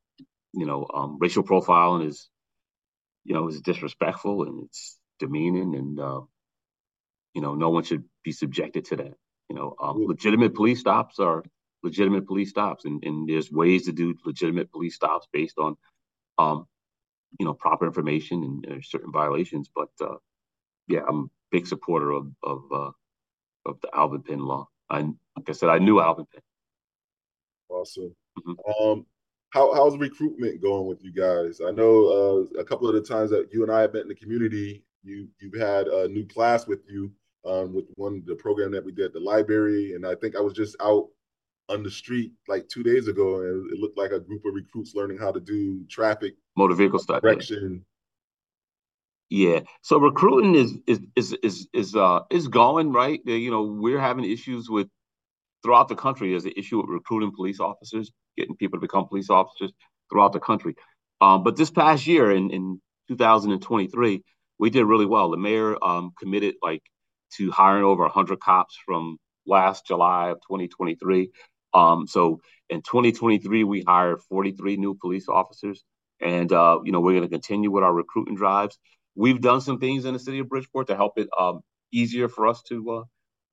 [0.53, 2.27] you know, um, racial profiling is,
[3.23, 6.21] you know, is disrespectful and it's demeaning, and uh,
[7.33, 9.13] you know, no one should be subjected to that.
[9.49, 11.43] You know, um, legitimate police stops are
[11.83, 15.75] legitimate police stops, and, and there's ways to do legitimate police stops based on,
[16.37, 16.65] um,
[17.39, 19.69] you know, proper information and uh, certain violations.
[19.73, 20.17] But uh,
[20.87, 22.91] yeah, I'm a big supporter of of uh,
[23.65, 24.67] of the Alvin Penn law.
[24.89, 26.41] And like I said, I knew Alvin Penn.
[27.69, 28.15] Awesome.
[28.39, 28.83] Mm-hmm.
[28.83, 29.05] Um,
[29.51, 31.61] how how's recruitment going with you guys?
[31.65, 34.09] I know uh, a couple of the times that you and I have met in
[34.09, 37.11] the community, you you've had a new class with you
[37.45, 40.41] um, with one the program that we did at the library, and I think I
[40.41, 41.07] was just out
[41.69, 44.95] on the street like two days ago, and it looked like a group of recruits
[44.95, 47.85] learning how to do traffic motor vehicle stuff direction.
[49.29, 53.19] Yeah, so recruiting is is is is is uh is going right.
[53.25, 54.87] You know, we're having issues with
[55.63, 56.31] throughout the country.
[56.31, 59.71] There's an issue with recruiting police officers, getting people to become police officers
[60.11, 60.75] throughout the country.
[61.21, 64.23] Um, but this past year in in 2023,
[64.59, 65.31] we did really well.
[65.31, 66.83] The mayor um, committed like
[67.37, 69.17] to hiring over 100 cops from
[69.47, 71.31] last July of 2023.
[71.73, 75.83] Um, so in 2023, we hired 43 new police officers,
[76.21, 78.77] and uh, you know we're going to continue with our recruiting drives.
[79.15, 82.47] we've done some things in the city of Bridgeport to help it um, easier for
[82.47, 83.03] us to uh,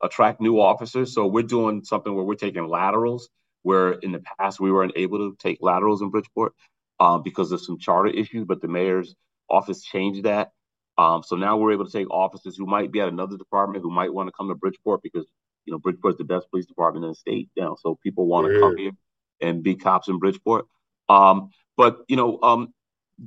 [0.03, 1.15] attract new officers.
[1.15, 3.29] So we're doing something where we're taking laterals,
[3.63, 6.53] where in the past we weren't able to take laterals in Bridgeport
[7.01, 9.15] um, because of some charter issues, but the mayor's
[9.51, 10.53] office changed that.
[10.99, 13.91] Um, so now we're able to take officers who might be at another department who
[13.91, 15.27] might want to come to Bridgeport because
[15.65, 18.55] you know Bridgeport's the best police department in the state now, so people want to
[18.55, 18.61] Yeah.
[18.61, 18.93] come here
[19.41, 20.67] and be cops in Bridgeport.
[21.09, 22.73] Um, but you know, um,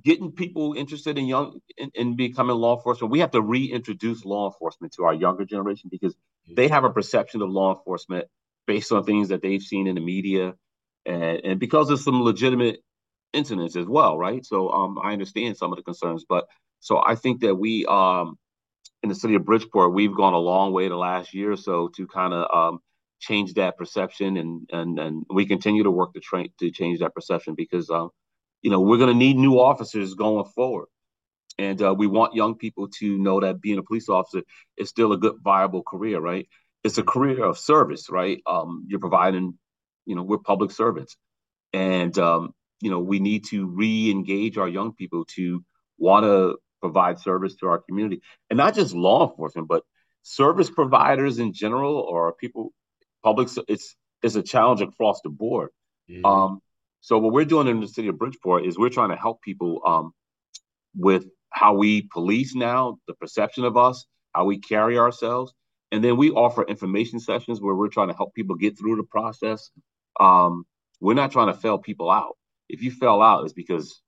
[0.04, 4.48] getting people interested in young in, in becoming law enforcement, we have to reintroduce law
[4.52, 6.16] enforcement to our younger generation because
[6.56, 8.28] they have a perception of law enforcement
[8.66, 10.56] based on things that they've seen in the media,
[11.06, 12.82] and and because of some legitimate
[13.34, 14.44] incidents as well, right?
[14.46, 16.48] So um, I understand some of the concerns, but
[16.80, 18.38] so I think that we um
[19.02, 21.88] in the city of Bridgeport, we've gone a long way the last year or so
[21.96, 22.80] to kind of um,
[23.20, 27.16] change that perception, and and and we continue to work to train to change that
[27.16, 28.10] perception because um,
[28.62, 30.88] you know we're going to need new officers going forward,
[31.58, 34.42] and uh, we want young people to know that being a police officer
[34.78, 36.48] is still a good viable career, right?
[36.84, 38.42] It's a career of service, right?
[38.48, 39.58] Um, you're providing,
[40.06, 41.16] you know, we're public servants,
[41.72, 45.64] and um, you know we need to re-engage our young people to
[45.98, 48.22] want to provide service to our community.
[48.50, 49.84] And not just law enforcement but
[50.22, 52.74] service providers in general or people
[53.24, 55.70] public it's it's a challenge across the board.
[56.10, 56.26] Mhm.
[56.26, 56.62] um
[57.02, 59.82] so what we're doing in the city of bridgeport is we're trying to help people
[59.86, 60.12] um
[60.96, 65.54] with how we police now the perception of us how we carry ourselves.
[65.92, 69.04] And then we offer information sessions where we're trying to help people get through the
[69.04, 69.72] process.
[70.20, 70.66] Um
[71.02, 72.36] we're not trying to fail people out.
[72.68, 74.02] If you fell out it's because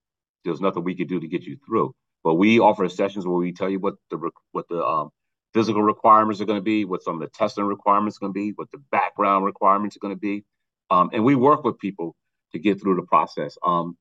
[0.44, 3.54] there's nothing we could do to get you through but we offer sessions where we
[3.54, 5.10] tell you what the what the um,
[5.54, 8.40] physical requirements are going to be, what some of the testing requirements are going to
[8.40, 10.44] be, what the background requirements are going to be,
[10.90, 12.16] um, and we work with people
[12.54, 13.58] to get through the process.
[13.66, 13.98] Um,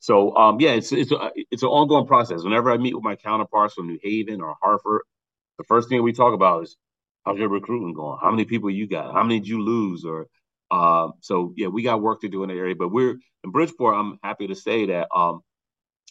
[0.00, 2.44] so um, yeah, it's it's a, it's an ongoing process.
[2.44, 5.02] Whenever I meet with my counterparts from New Haven or Hartford,
[5.58, 6.76] the first thing we talk about is
[7.24, 8.18] how's your recruiting going?
[8.20, 9.14] How many people you got?
[9.14, 10.04] How many did you lose?
[10.04, 10.26] Or
[10.70, 12.74] uh, so yeah, we got work to do in the area.
[12.78, 13.94] But we're in Bridgeport.
[13.96, 15.40] I'm happy to say that um,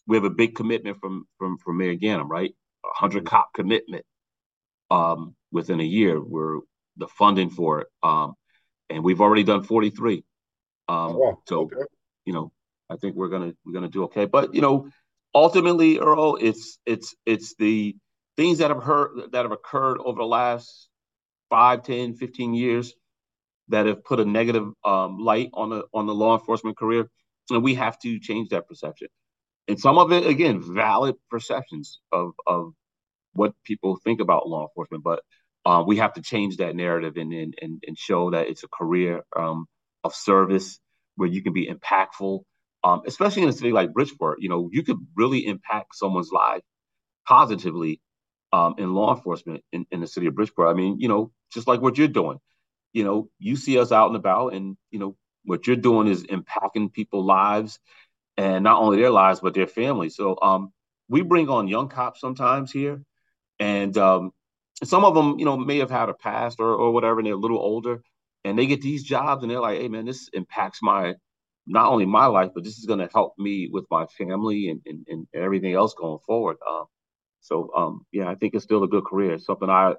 [0.08, 2.54] we have a big commitment from from from Mayor Ganim, right?
[2.86, 4.06] A hundred cop commitment
[4.92, 6.22] um, within a year.
[6.22, 6.60] We're
[6.98, 8.34] the funding for it, um,
[8.90, 10.24] and we've already done 43.
[10.88, 11.42] Um, Oh.
[11.48, 11.76] So Okay.
[12.26, 12.52] you know,
[12.90, 14.26] I think we're gonna we're gonna do okay.
[14.26, 14.88] But you know,
[15.34, 17.96] ultimately, Earl, it's it's it's the
[18.36, 20.90] things that have heard that have occurred over the last
[21.50, 22.94] 5, 10, 15 years
[23.70, 27.10] that have put a negative um, light on the on the law enforcement career,
[27.50, 29.08] and we have to change that perception.
[29.68, 32.74] And some of it, again, valid perceptions of of
[33.34, 35.22] what people think about law enforcement, but
[35.66, 37.56] uh, we have to change that narrative and and
[37.88, 39.66] and, show that it's a career um,
[40.04, 40.80] of service
[41.16, 42.42] where you can be impactful,
[42.84, 44.40] um, especially in a city like Bridgeport.
[44.42, 46.62] You know, you could really impact someone's life
[47.26, 48.02] positively
[48.52, 50.70] um, in law enforcement in, in the city of Bridgeport.
[50.70, 52.40] I mean, you know, just like what you're doing.
[52.92, 56.24] You know, you see us out and about, and you know what you're doing is
[56.24, 57.80] impacting people's lives,
[58.38, 60.16] and not only their lives but their families.
[60.16, 60.72] So, um,
[61.10, 63.02] we bring on young cops sometimes here,
[63.60, 64.32] and um,
[64.84, 67.36] some of them, you know, may have had a past or or whatever, and they're
[67.36, 68.04] a little older,
[68.46, 71.16] and they get these jobs, and they're like, "Hey, man, this impacts my
[71.68, 74.82] not only my life, but this is going to help me with my family and,
[74.86, 76.86] and and everything else going forward." Um,
[77.42, 79.34] so, um, yeah, I think it's still a good career.
[79.36, 79.96] It's something I,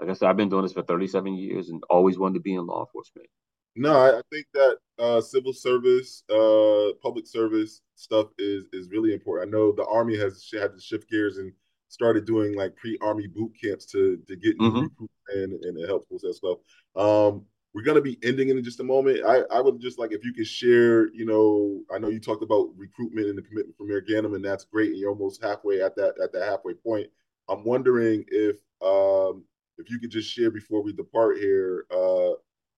[0.00, 2.54] like I said, I've been doing this for 37 years and always wanted to be
[2.54, 3.28] in law enforcement.
[3.76, 9.12] No, I, I think that uh, civil service, uh, public service stuff is is really
[9.14, 9.48] important.
[9.48, 11.52] I know the army has had to shift gears and
[11.88, 14.90] started doing like pre-army boot camps to to get Mhm.
[14.90, 16.58] recruits in and it helps with that stuff.
[16.96, 19.24] Um, we're gonna be ending in just a moment.
[19.24, 22.42] I, I would just like if you could share, you know, I know you talked
[22.42, 24.90] about recruitment and the commitment from Mayor Ganim, and that's great.
[24.90, 27.08] And you're almost halfway at that at the halfway point.
[27.48, 29.44] I'm wondering if um
[29.78, 32.32] if you could just share before we depart here, uh,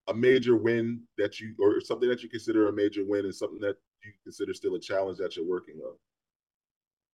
[0.08, 3.60] a major win that you or something that you consider a major win and something
[3.60, 5.96] that you consider still a challenge that you're working on.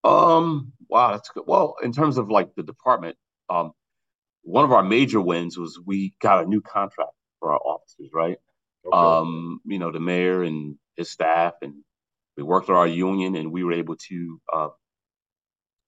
[0.05, 1.45] Um, wow, that's good.
[1.47, 3.17] Well, in terms of like the department,
[3.51, 3.73] um,
[4.43, 8.39] one of our major wins was we got a new contract for our officers, right?
[8.87, 8.97] Okay.
[8.97, 11.75] Um, you know, the mayor and his staff, and
[12.37, 14.69] we worked with our union, and we were able to, uh,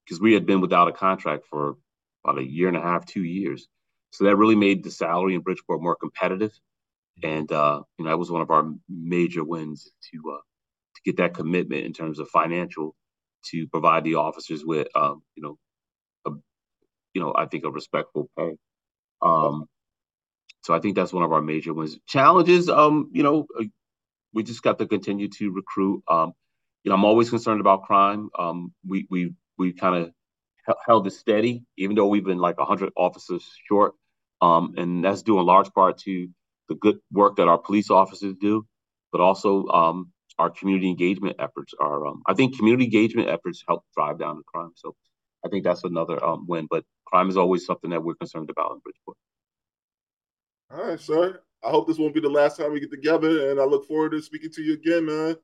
[0.05, 1.77] because we had been without a contract for
[2.23, 3.67] about a year and a half, two years.
[4.11, 6.51] So that really made the salary in Bridgeport more competitive,
[7.23, 10.41] and uh, you know, that was one of our major wins to uh,
[10.95, 12.95] to get that commitment in terms of financial
[13.45, 15.57] to provide the officers with, um, you know,
[16.25, 16.31] a,
[17.13, 18.55] you know, I think a respectful pay.
[19.21, 19.65] Um,
[20.63, 21.97] so I think that's one of our major wins.
[22.07, 23.63] Challenges, um, you know, uh,
[24.33, 26.03] we just got to continue to recruit.
[26.07, 26.33] Um,
[26.83, 28.29] you know, I'm always concerned about crime.
[28.37, 30.11] Um, we we we kind of
[30.87, 33.93] held it steady, even though we've been like 100 officers short.
[34.41, 36.27] Um, and that's due in large part to
[36.71, 38.65] the good work that our police officers do,
[39.11, 42.07] but also um, our community engagement efforts are.
[42.07, 44.71] Um, I think community engagement efforts help drive down the crime.
[44.75, 44.95] So
[45.45, 46.67] I think that's another um, win.
[46.69, 49.17] But crime is always something that we're concerned about in Bridgeport.
[50.73, 51.41] All right, sir.
[51.63, 54.13] I hope this won't be the last time we get together, and I look forward
[54.13, 55.35] to speaking to you again, man.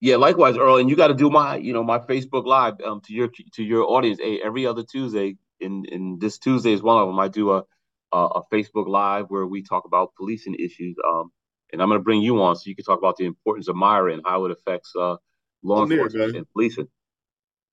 [0.00, 0.76] Yeah, likewise, Earl.
[0.76, 3.62] And you got to do my, you know, my Facebook Live um, to your to
[3.62, 4.20] your audience.
[4.20, 7.18] Hey, every other Tuesday, in in this Tuesday is one of them.
[7.18, 7.64] I do a
[8.12, 10.96] a, a Facebook Live where we talk about policing issues.
[11.06, 11.30] Um,
[11.72, 13.76] and I'm going to bring you on so you can talk about the importance of
[13.76, 15.16] MIRA and how it affects uh,
[15.62, 16.36] law I'm there, enforcement man.
[16.36, 16.88] and policing.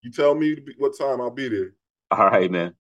[0.01, 1.73] You tell me what time I'll be there.
[2.11, 2.73] All right, man.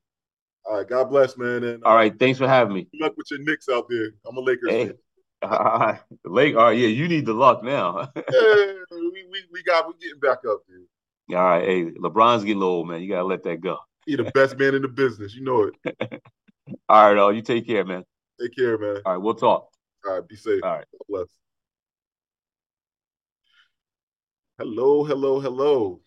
[0.65, 2.87] All right, God bless, man, and uh, All right, thanks for having me.
[2.91, 4.11] good luck with your Knicks out there.
[4.27, 4.95] I'm a Lakers Hey, fan.
[5.43, 6.55] all right, Lake.
[6.55, 8.09] All right, yeah, you need the luck now.
[8.15, 11.37] Yeah, we, we we got we getting back up there.
[11.37, 13.01] all right, hey, LeBron's getting old, man.
[13.01, 13.77] You gotta let that go.
[14.05, 15.35] He the best man in the business.
[15.35, 16.21] You know it.
[16.89, 18.03] All right, all you take care, man.
[18.39, 19.01] Take care, man.
[19.05, 19.69] All right, we'll talk.
[20.05, 20.63] All right, be safe.
[20.63, 20.85] All right.
[20.91, 21.27] God bless.
[24.57, 26.01] Hello, hello, hello.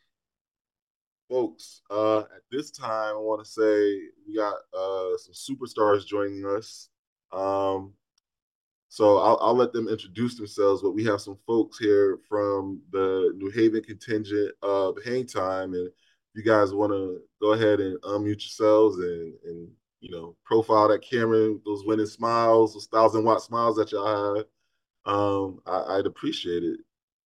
[1.28, 6.46] Folks, uh, at this time, I want to say we got uh, some superstars joining
[6.46, 6.88] us.
[7.32, 7.94] Um,
[8.88, 13.32] so I'll, I'll let them introduce themselves, but we have some folks here from the
[13.36, 15.74] New Haven contingent of Hang Time.
[15.74, 15.92] And if
[16.34, 19.68] you guys want to go ahead and unmute yourselves and, and
[20.00, 24.44] you know, profile that camera, those winning smiles, those thousand watt smiles that y'all have,
[25.06, 26.80] um, I, I'd appreciate it.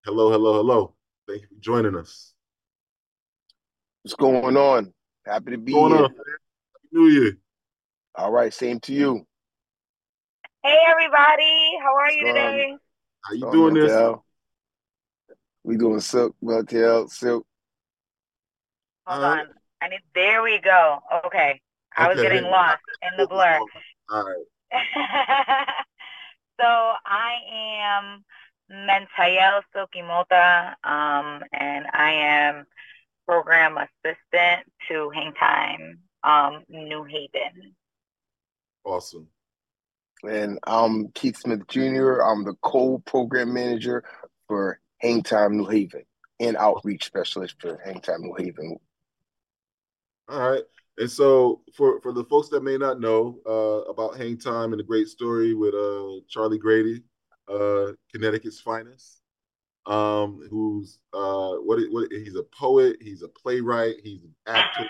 [0.04, 0.94] Hello, hello, hello.
[1.28, 2.32] Thank you for joining us.
[4.02, 4.92] What's going on?
[5.26, 6.04] Happy to be What's going here.
[6.04, 6.10] on?
[6.10, 7.38] Happy New Year.
[8.14, 9.26] All right, same to you.
[10.62, 12.52] Hey everybody, how are you What's on?
[12.52, 12.76] today?
[13.24, 13.92] How you Going doing this?
[13.92, 14.22] Montel?
[15.64, 17.46] We doing silk, Montel, silk.
[19.06, 19.46] Hold All right.
[19.46, 19.54] on.
[19.82, 20.98] I need there we go.
[21.26, 21.60] Okay.
[21.96, 22.28] I was Okay.
[22.28, 23.60] getting lost in the blur.
[24.10, 24.44] All right.
[26.60, 27.34] so I
[27.82, 28.24] am
[28.70, 32.66] Mentael Silkimota, um, and I am
[33.26, 37.74] program assistant to Hang Time um, New Haven.
[38.84, 39.28] Awesome.
[40.22, 42.20] And I'm Keith Smith Jr.
[42.20, 44.04] I'm the co-program manager
[44.46, 46.04] for Hang Time New Haven
[46.38, 48.76] and outreach specialist for Hang Time New Haven.
[50.28, 50.62] All right.
[51.00, 54.78] And so for for the folks that may not know uh, about Hang Time and
[54.78, 57.02] the great story with uh, Charlie Grady,
[57.48, 59.22] uh, Connecticut's finest,
[59.86, 64.84] um, who's uh, what what he's a poet, he's a playwright, he's an actor,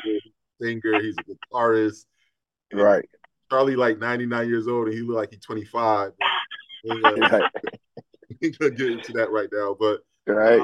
[0.61, 2.07] singer, he's a guitarist.
[2.73, 3.09] Right.
[3.49, 6.13] Charlie like 99 years old and he look like he's 25.
[6.85, 7.53] We, uh, Right.
[8.59, 10.63] gonna get into that right now, but Right.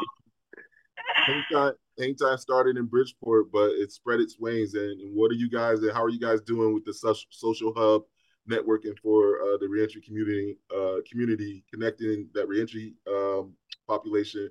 [1.14, 4.74] Hang Time, Hang Time started in Bridgeport, but it spread its wings.
[4.74, 5.80] And, and what are you guys?
[5.92, 8.02] How are you guys doing with the social, social hub
[8.50, 10.58] networking for uh, the reentry community?
[10.74, 13.54] Uh, community connecting that reentry um,
[13.88, 14.50] population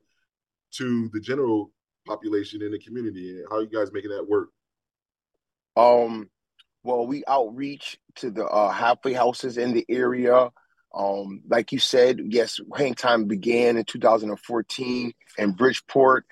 [0.71, 1.71] to the general
[2.05, 3.37] population in the community.
[3.37, 4.49] And how are you guys making that work?
[5.75, 6.29] Um,
[6.83, 10.49] well, we outreach to the uh, halfway houses in the area.
[10.93, 16.25] Um, like you said, yes, hang time began in 2014 in Bridgeport,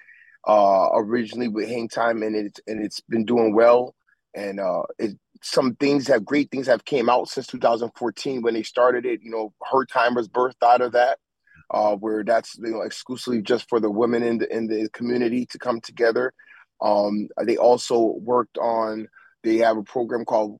[0.48, 3.96] uh, originally with hang time, and it's and it's been doing well.
[4.36, 8.64] And uh, it, some things have great things have came out since 2014 when they
[8.64, 9.22] started it.
[9.22, 11.20] You know, her time was birthed out of that,
[11.72, 15.46] uh, where that's you know exclusively just for the women in the in the community
[15.48, 16.34] to come together.
[16.82, 19.08] Um, they also worked on
[19.44, 20.60] they have a program called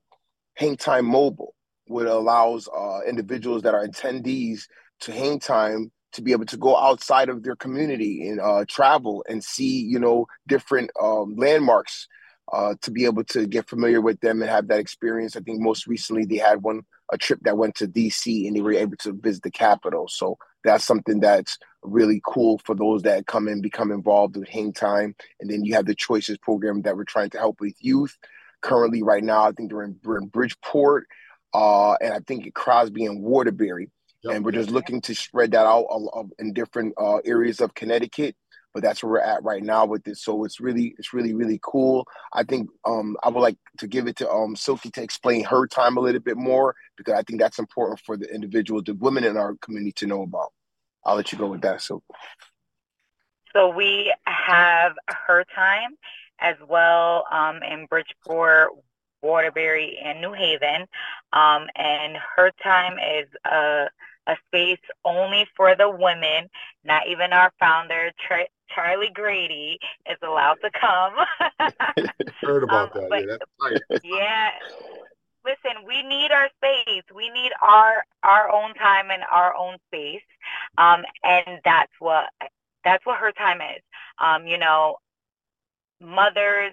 [0.56, 1.54] Hang Time Mobile,
[1.86, 4.62] which allows uh, individuals that are attendees
[5.00, 9.24] to hang time to be able to go outside of their community and uh, travel
[9.28, 12.08] and see, you know, different um, landmarks
[12.52, 15.36] uh, to be able to get familiar with them and have that experience.
[15.36, 18.60] I think most recently they had one a trip that went to DC and they
[18.60, 20.08] were able to visit the Capitol.
[20.08, 24.72] So that's something that's really cool for those that come and become involved with Hang
[24.72, 25.14] Time.
[25.38, 28.16] And then you have the Choices program that we're trying to help with youth
[28.62, 29.44] currently right now.
[29.44, 31.06] I think they're in, in Bridgeport,
[31.52, 33.90] uh, and I think Crosby and Waterbury.
[34.24, 34.34] Yep.
[34.34, 37.74] And we're just looking to spread that out uh, uh, in different uh, areas of
[37.74, 38.36] Connecticut.
[38.72, 40.24] But that's where we're at right now with this.
[40.24, 42.06] So it's really, it's really, really cool.
[42.32, 45.68] I think um, I would like to give it to um, Silky to explain her
[45.68, 49.22] time a little bit more because I think that's important for the individual, the women
[49.22, 50.52] in our community to know about.
[51.04, 51.82] I'll let you go with that.
[51.82, 52.02] So
[53.54, 55.96] So we have her time
[56.40, 58.70] as well um, in Bridgeport,
[59.22, 60.86] Waterbury, and New Haven.
[61.32, 63.86] Um, and her time is a,
[64.26, 66.48] a space only for the women,
[66.84, 68.10] not even our founder,
[68.74, 69.78] Charlie Grady
[70.10, 71.14] is allowed to come.
[72.40, 73.40] Heard about Um, that.
[73.58, 74.50] but- Yeah, yeah.
[75.44, 77.02] Listen, we need our space.
[77.14, 80.22] We need our our own time and our own space.
[80.78, 82.30] Um, and that's what
[82.82, 83.82] that's what her time is.
[84.18, 84.96] Um, you know,
[86.00, 86.72] mothers,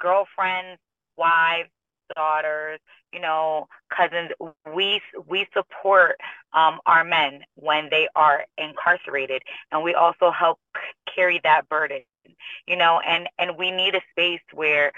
[0.00, 0.80] girlfriends,
[1.16, 1.70] wives,
[2.16, 2.80] daughters,
[3.12, 4.30] you know, cousins.
[4.74, 6.16] We we support
[6.52, 9.42] um, our men when they are incarcerated,
[9.72, 10.58] and we also help
[11.14, 12.02] carry that burden.
[12.66, 14.92] You know, and and we need a space where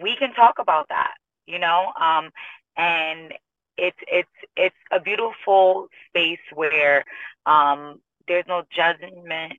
[0.00, 1.14] we can talk about that.
[1.46, 2.30] You know, um,
[2.76, 3.32] and
[3.76, 7.04] it's it's it's a beautiful space where
[7.46, 9.54] um, there's no judgment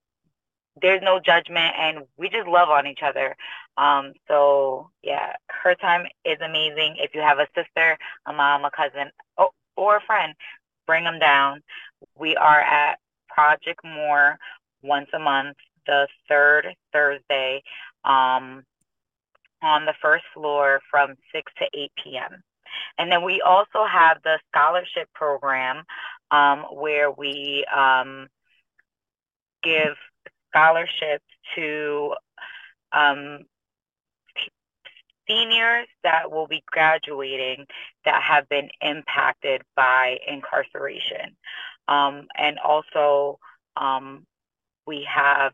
[0.80, 3.36] there's no judgment and we just love on each other.
[3.78, 6.96] Um so yeah her time is amazing.
[7.00, 10.34] If you have a sister a mom a cousin oh, or a friend
[10.88, 11.62] bring them down.
[12.18, 13.00] We are at
[13.30, 14.38] project more
[14.84, 15.58] once a month
[15.88, 17.64] the third thursday
[18.04, 18.64] um
[19.64, 22.44] on the first floor from 6 to 8 p.m
[22.98, 25.84] and then we also have the scholarship program
[26.32, 28.28] um, where we um,
[29.64, 29.96] give
[30.52, 31.26] scholarships
[31.56, 32.14] to
[32.92, 33.40] um,
[35.28, 37.66] seniors that will be graduating
[38.06, 41.36] that have been impacted by incarceration.
[41.88, 43.40] Um, and also,
[43.78, 44.26] um,
[44.86, 45.54] we have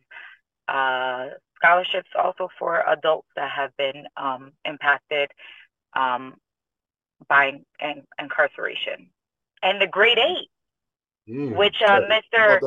[0.67, 5.31] uh, scholarships also for adults that have been um, impacted
[5.95, 6.35] um,
[7.27, 9.09] by in- incarceration.
[9.61, 10.49] And the Great Eight,
[11.29, 11.57] Mm.
[11.57, 12.61] which uh, Mr.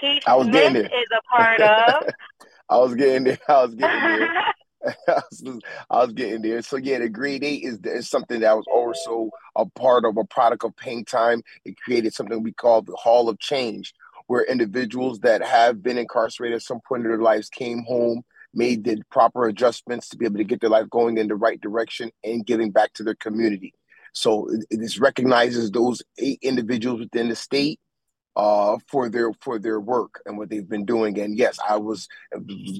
[0.00, 1.00] Keith I was getting Smith there.
[1.00, 2.08] is a part of.
[2.68, 3.38] I was getting there.
[3.48, 4.44] I was getting there.
[5.08, 6.62] I was, I was getting there.
[6.62, 10.24] So yeah, the Great Eight is, is something that was also a part of a
[10.24, 11.42] product of Hang Time.
[11.64, 13.94] It created something we call the Hall of Change,
[14.26, 18.22] where individuals that have been incarcerated at some point in their lives came home,
[18.54, 21.60] made the proper adjustments to be able to get their life going in the right
[21.60, 23.74] direction and giving back to their community.
[24.14, 27.80] So it, it recognizes those eight individuals within the state
[28.36, 31.18] uh, for their for their work and what they've been doing.
[31.18, 32.08] And yes, I was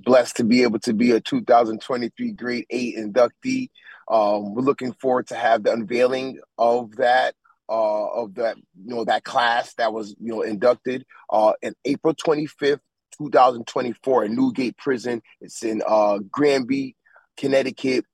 [0.04, 3.70] blessed to be able to be a 2023 Great Eight inductee.
[4.08, 7.34] Um, we're looking forward to have the unveiling of that
[7.68, 12.14] uh, of that you know that class that was you know inducted uh, in April
[12.14, 12.80] 25th,
[13.18, 15.22] 2024 at Newgate Prison.
[15.40, 16.96] It's in uh, Granby,
[17.36, 18.04] Connecticut.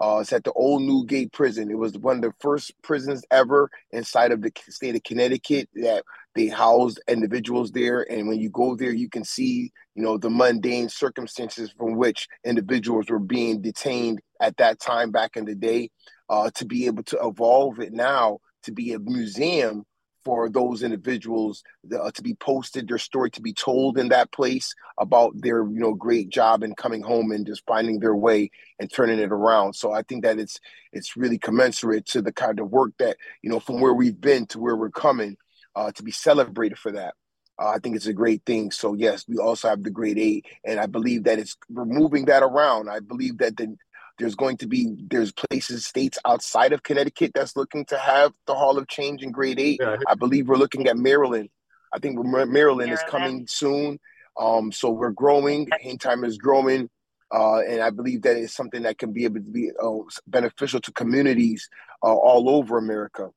[0.00, 1.70] Uh, it's at the old Newgate Prison.
[1.70, 6.04] It was one of the first prisons ever inside of the state of Connecticut that
[6.34, 8.10] they housed individuals there.
[8.10, 12.28] And when you go there, you can see, you know, the mundane circumstances from which
[12.44, 15.90] individuals were being detained at that time back in the day.
[16.28, 19.84] Uh, to be able to evolve it now to be a museum
[20.24, 21.62] for those individuals
[21.98, 25.80] uh, to be posted, their story to be told in that place about their, you
[25.80, 29.74] know, great job and coming home and just finding their way and turning it around.
[29.74, 30.60] So I think that it's
[30.92, 34.46] it's really commensurate to the kind of work that you know from where we've been
[34.46, 35.36] to where we're coming
[35.74, 37.14] uh, to be celebrated for that.
[37.60, 38.70] Uh, I think it's a great thing.
[38.70, 42.26] So yes, we also have the Great Eight, and I believe that it's we're moving
[42.26, 42.88] that around.
[42.88, 43.76] I believe that the,
[44.18, 48.54] there's going to be there's places states outside of Connecticut that's looking to have the
[48.54, 49.80] Hall of Change in Great Eight.
[49.80, 51.48] Yeah, I believe we're looking at Maryland.
[51.92, 53.98] I think we're, Maryland is coming soon.
[54.38, 55.68] Um, so we're growing.
[55.82, 56.88] Hang time is growing.
[57.32, 60.80] Uh, and I believe that is something that can be able to be uh, beneficial
[60.80, 61.68] to communities
[62.02, 63.30] uh, all over America,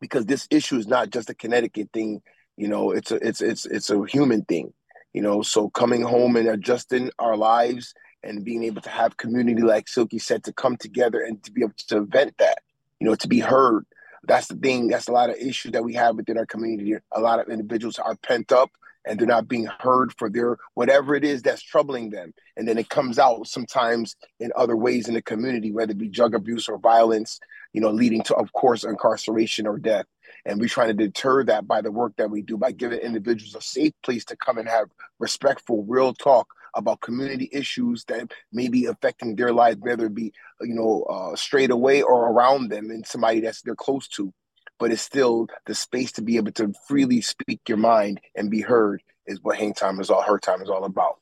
[0.00, 2.22] because this issue is not just a Connecticut thing.
[2.56, 4.72] You know, it's a it's it's it's a human thing.
[5.12, 9.62] You know, so coming home and adjusting our lives and being able to have community,
[9.62, 12.58] like Silky said, to come together and to be able to vent that.
[13.00, 13.84] You know, to be heard.
[14.24, 14.88] That's the thing.
[14.88, 16.94] That's a lot of issues that we have within our community.
[17.12, 18.70] A lot of individuals are pent up
[19.04, 22.32] and they're not being heard for their whatever it is that's troubling them.
[22.56, 26.08] And then it comes out sometimes in other ways in the community, whether it be
[26.08, 27.40] drug abuse or violence,
[27.72, 30.06] you know, leading to, of course, incarceration or death.
[30.44, 33.54] And we're trying to deter that by the work that we do, by giving individuals
[33.54, 38.68] a safe place to come and have respectful, real talk about community issues that may
[38.68, 42.90] be affecting their lives, whether it be, you know, uh, straight away or around them
[42.90, 44.32] and somebody that's they're close to.
[44.78, 48.60] But it's still the space to be able to freely speak your mind and be
[48.60, 51.20] heard is what hang time is all her time is all about.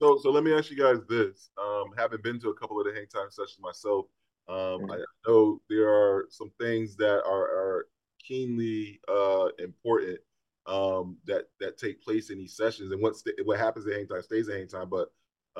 [0.00, 2.86] So, so let me ask you guys this: um, having been to a couple of
[2.86, 4.06] the hang time sessions myself,
[4.50, 4.90] um.
[4.90, 7.86] I know there are some things that are, are
[8.18, 10.18] keenly uh, important
[10.66, 14.06] um, that that take place in these sessions, and what st- what happens at hang
[14.06, 14.88] time stays at hang time.
[14.88, 15.10] But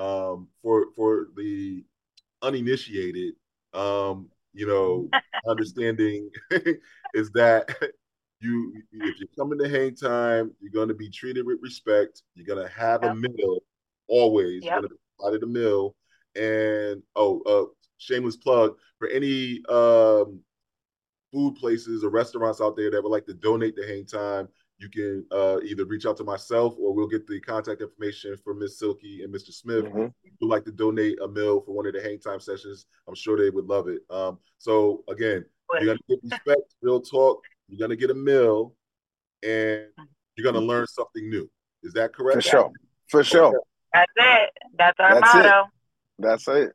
[0.01, 1.85] um, for for the
[2.43, 3.35] uninitiated,
[3.75, 5.09] um, you know,
[5.49, 6.31] understanding
[7.15, 7.69] is that
[8.41, 12.23] you if you're coming to hang time, you're gonna be treated with respect.
[12.35, 13.13] You're gonna have Yep.
[13.13, 13.59] a meal
[14.09, 14.65] always.
[14.65, 14.73] Yep.
[14.73, 15.97] You're gonna be provided a meal.
[16.37, 17.67] And oh, uh,
[18.01, 20.41] shameless plug for any um
[21.33, 24.49] food places or restaurants out there that would like to donate to hang time.
[24.79, 28.53] You can uh, either reach out to myself or we'll get the contact information for
[28.55, 29.53] Miss Silky and Mr.
[29.53, 30.13] Smith Mhm.
[30.41, 32.87] who like to donate a meal for one of the hang time sessions.
[33.07, 34.01] I'm sure they would love it.
[34.11, 35.45] Um, so again,
[35.75, 37.45] you're gonna get respect, real talk.
[37.69, 38.75] You're gonna get a meal,
[39.45, 39.87] and
[40.35, 41.49] you're gonna learn something new.
[41.85, 42.35] Is that correct?
[42.35, 42.73] For sure.
[43.09, 43.61] For sure.
[43.93, 44.51] That's it.
[44.79, 45.39] That's our That's it.
[45.45, 45.71] motto.
[46.19, 46.73] That's it.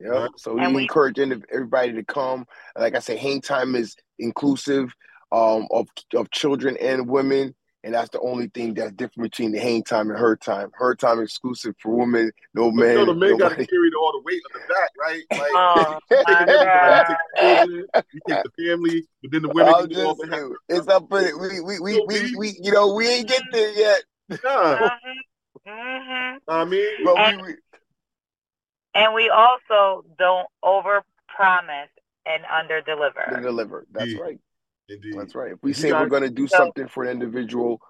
[0.00, 0.10] Yep.
[0.12, 0.30] Right.
[0.36, 2.46] So we, we- encourage everybody to come.
[2.76, 4.92] Like I said, hang time is inclusive
[5.32, 9.60] um, of of children and women, and that's the only thing that's different between the
[9.60, 10.70] hang time and her time.
[10.74, 12.32] Her time exclusive for women.
[12.54, 12.90] No But man.
[12.90, 15.22] you know, the men got to carry all the weight on the back, right?
[15.36, 17.06] Like, Oh, you take my everybody, God.
[17.08, 20.00] you take the children, you take the family, but then the women I'm can do
[20.00, 21.38] all the it's up for it.
[21.38, 24.02] We we we, we we you know we ain't get there yet,
[24.42, 24.90] Nah,
[25.66, 27.54] hmm I mean, but And- we, we
[28.94, 31.88] And we also don't over promise
[32.26, 33.40] and under to deliver.
[33.40, 33.86] deliver.
[33.92, 34.20] That's Indeed.
[34.20, 34.38] right.
[34.88, 35.14] indeed.
[35.18, 35.52] That's right.
[35.52, 37.80] If we You say we're going to do So- something for an individual,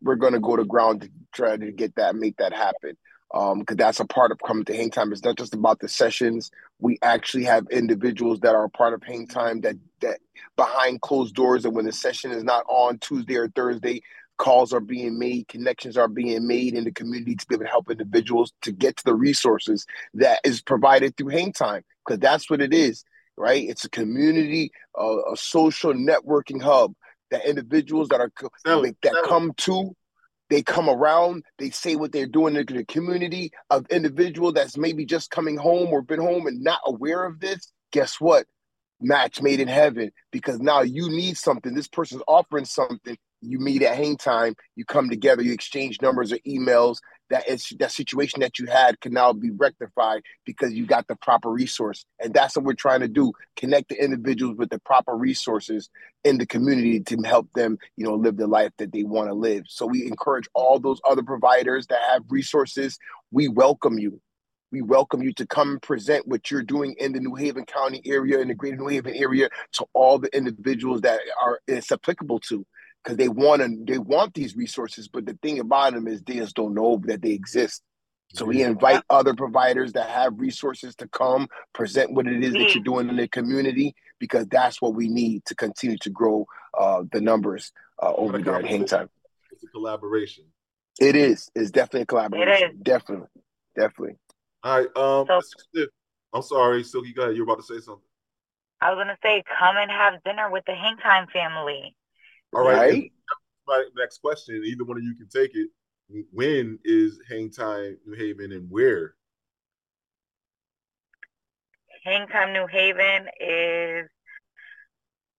[0.00, 2.96] we're going to go to ground to try to get that, make that happen.
[3.34, 5.12] Um, because that's a part of coming to Hang Time.
[5.12, 6.50] It's not just about the sessions.
[6.80, 10.18] We actually have individuals that are a part of Hang Time that that
[10.56, 14.02] behind closed doors, and when the session is not on Tuesday or Thursday,
[14.38, 17.70] calls are being made, connections are being made in the community to be able to
[17.70, 21.82] help individuals to get to the resources that is provided through Hang Time.
[22.06, 23.04] Because that's what it is,
[23.36, 23.68] right?
[23.68, 26.94] It's a community, uh, a social networking hub
[27.30, 29.94] that individuals that are that sell come to
[30.50, 35.04] they come around they say what they're doing in the community of individual that's maybe
[35.04, 38.46] just coming home or been home and not aware of this guess what
[39.00, 43.82] match made in heaven because now you need something this person's offering something you meet
[43.82, 46.98] at hang time you come together you exchange numbers or emails
[47.30, 51.16] that it's that situation that you had can now be rectified because you got the
[51.16, 55.14] proper resource and that's what we're trying to do connect the individuals with the proper
[55.14, 55.88] resources
[56.24, 59.34] in the community to help them, you know, live the life that they want to
[59.34, 59.64] live.
[59.66, 62.98] So we encourage all those other providers that have resources.
[63.30, 64.20] We welcome you.
[64.70, 68.02] We welcome you to come and present what you're doing in the New Haven County
[68.04, 72.40] area, in the greater New Haven area, to all the individuals that are it's applicable
[72.40, 72.66] to.
[73.08, 76.34] Because they want to, they want these resources, but the thing about them is they
[76.34, 77.82] just don't know that they exist.
[78.34, 82.74] So we invite other providers that have resources to come present what it is that
[82.74, 86.44] you're doing in the community because that's what we need to continue to grow
[86.78, 89.08] uh, the numbers uh, over What a there at Hang Time.
[89.52, 90.44] It's a collaboration.
[91.00, 91.48] It is.
[91.54, 92.72] It's definitely a collaboration.
[92.72, 92.76] is.
[92.82, 93.28] Definitely.
[93.74, 94.16] Definitely.
[94.64, 95.86] All right, um, So-
[96.34, 97.36] I'm sorry, Silky, go ahead.
[97.36, 98.04] You're about to say something.
[98.82, 101.94] I was gonna say, come and have dinner with the Hang Time family.
[102.54, 102.90] All right.
[102.90, 103.12] Right?
[103.66, 105.68] My next question, either one of you can take it.
[106.32, 109.14] When is Hang Time New Haven and where?
[112.02, 114.08] Hang Time New Haven is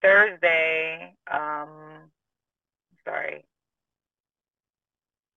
[0.04, 1.16] Thursday.
[1.32, 2.12] Um,
[3.04, 3.46] sorry,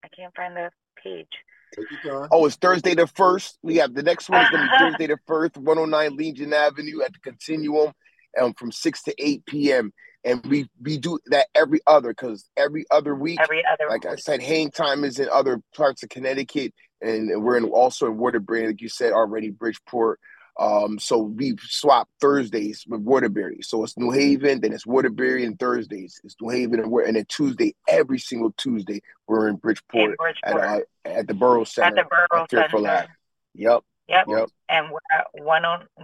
[0.05, 0.71] I can't find the
[1.03, 1.27] page.
[1.75, 2.29] Take your time.
[2.31, 3.59] Oh, it's Thursday the first.
[3.63, 7.15] We have the next one is gonna be Thursday the first, 109 Legion Avenue at
[7.15, 7.93] the Continuum,
[8.39, 9.95] um, from six to eight p.m.
[10.25, 14.17] And we we do that every other because every other week Every other like I
[14.17, 18.67] said, hang time is in other parts of Connecticut, and we're in, also in Waterbury,
[18.69, 20.21] like you said already, Bridgeport.
[20.59, 23.61] Um, so we swap Thursdays with Waterbury.
[23.63, 27.17] So it's New Haven, then it's Waterbury, and Thursdays it's New Haven, and, we're, and
[27.17, 31.87] then Tuesday, every single Tuesday, we're in in Bridgeport at uh, at the Borough center
[31.87, 33.17] at Center the Borough at Fearful Center.
[33.55, 34.27] Yep, Yep.
[34.29, 34.49] yep.
[34.69, 35.45] And we're at 10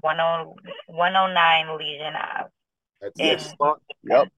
[0.02, 2.50] 10 109 Legion Ave.
[3.00, 3.40] That's in- it.
[3.40, 3.80] Spot.
[4.02, 4.28] yep.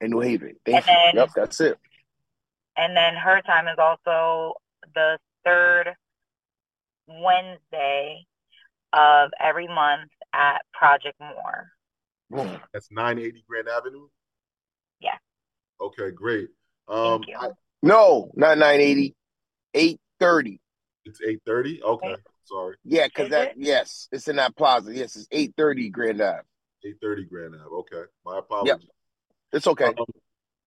[0.00, 0.56] In New Haven.
[0.64, 0.92] Thank And you.
[0.92, 1.78] then- Yep, that's it.
[2.76, 4.54] And then her time is also
[4.94, 5.94] the third
[7.08, 8.26] Wednesday
[8.92, 11.70] of every month at Project More.
[12.30, 12.60] Boom.
[12.72, 14.08] That's 980 Grand Avenue.
[15.00, 15.16] Yeah.
[15.80, 16.48] Okay, great.
[16.88, 17.38] Um, Thank you.
[17.38, 17.50] I-
[17.82, 19.14] No, not 980,
[19.74, 20.60] 830.
[21.04, 21.82] it's 830.
[21.82, 23.56] Okay, sorry, Yeah, because that it?
[23.58, 24.92] yes, it's in that plaza.
[24.94, 26.42] Yes, it's 830 Grand Ave.
[26.84, 27.64] 830 Grand Ave.
[27.64, 28.88] Okay, my apologies.
[29.52, 29.86] It's okay.
[29.86, 30.06] Um,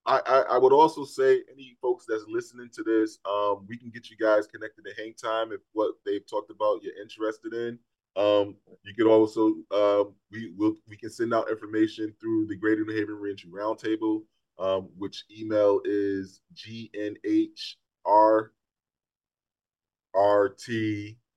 [0.05, 3.89] I, I I would also say any folks that's listening to this, um, we can
[3.89, 7.77] get you guys connected to Hang Time if what they've talked about you're interested in.
[8.15, 12.83] Um, you could also um, we will we can send out information through the Greater
[12.83, 14.23] New Haven Reentry Roundtable,
[14.57, 18.49] um, which email is gnhrrt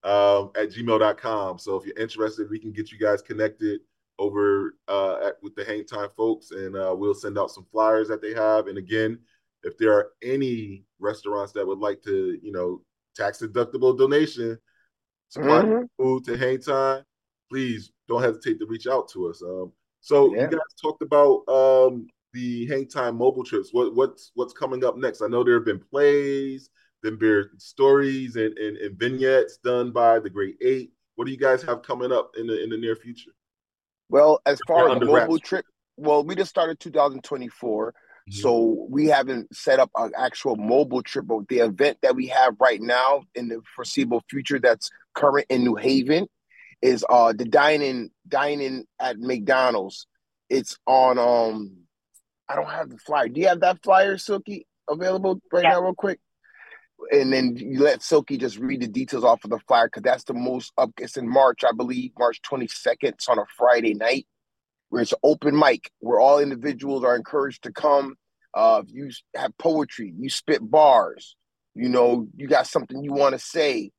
[0.05, 1.59] um, at gmail.com.
[1.59, 3.81] So if you're interested, we can get you guys connected
[4.23, 8.09] over uh, at, with the Hang Time folks, and uh, we'll send out some flyers
[8.09, 8.69] that they have.
[8.69, 9.19] And again,
[9.65, 12.83] if there are any restaurants that would like to, you know,
[13.17, 14.59] tax deductible donation,
[15.29, 15.89] supply Mhm.
[15.99, 17.03] food to Hang Time,
[17.51, 19.43] please don't hesitate to reach out to us.
[19.43, 20.43] Um, so Yeah.
[20.43, 23.73] you guys talked about um, the Hang Time mobile trips.
[23.73, 25.21] What what's what's coming up next?
[25.21, 26.71] I know there have been plays,
[27.03, 30.93] then been stories and, and, and vignettes done by the Great Eight.
[31.17, 33.33] What do you guys have coming up in the in the near future?
[34.13, 35.49] Well, as far as under the mobile wraps.
[35.49, 35.65] trip,
[35.97, 37.95] well, we just started 2024.
[38.29, 38.35] Mhm.
[38.35, 42.55] So we haven't set up an actual mobile trip, but the event that we have
[42.61, 46.29] right now in the foreseeable future that's current in New Haven
[46.83, 50.07] is uh the dining dining at McDonald's.
[50.51, 51.79] It's on um
[52.49, 53.29] I don't have the flyer.
[53.29, 55.71] Do you have that flyer, Silky, available right Yeah.
[55.71, 56.21] now, real quick?
[57.11, 60.25] And then you let Silky just read the details off of the flyer because that's
[60.25, 60.91] the most up.
[60.99, 62.97] It's in March, I believe, March 22nd.
[63.03, 64.27] It's on a Friday night
[64.89, 68.15] where it's open mic where all individuals are encouraged to come.
[68.55, 71.35] Uh, if you have poetry, you spit bars,
[71.75, 73.91] you know, you got something you want to say.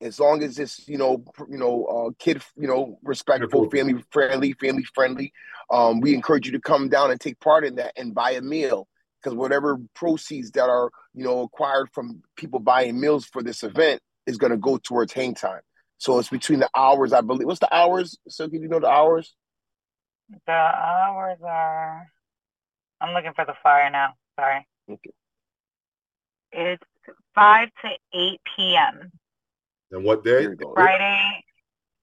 [0.00, 4.52] As long as it's you know you know uh, kid you know respectful, family friendly,
[4.54, 5.32] family friendly.
[5.70, 8.40] Um, we encourage you to come down and take part in that and buy a
[8.40, 8.88] meal
[9.22, 14.00] because whatever proceeds that are you know acquired from people buying meals for this event
[14.26, 15.60] is going to go towards hang time.
[15.98, 17.46] So it's between the hours, I believe.
[17.46, 18.18] What's the hours?
[18.28, 19.34] So do you know the hours?
[20.46, 22.08] The hours are.
[23.00, 24.14] I'm looking for the flyer now.
[24.38, 24.66] Sorry.
[24.90, 25.10] Okay.
[26.52, 26.82] It's
[27.34, 29.12] 5 to 8 p.m.
[29.90, 30.40] And what day?
[30.40, 30.72] Here we go.
[30.74, 31.44] Friday,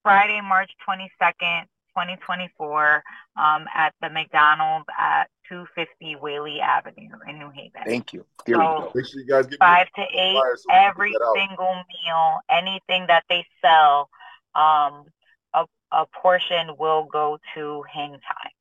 [0.03, 1.63] Friday, March 22nd,
[1.95, 3.03] 2024,
[3.36, 7.82] um, at the McDonald's at 250 Whaley Avenue in New Haven.
[7.86, 8.26] Thank you.
[8.45, 8.91] Here we So- go.
[8.95, 11.36] Make sure you guys get me Five to eight, so every get that out.
[11.36, 14.10] single meal, anything that they sell,
[14.56, 15.06] um,
[15.54, 18.52] a, a portion will go to hang time.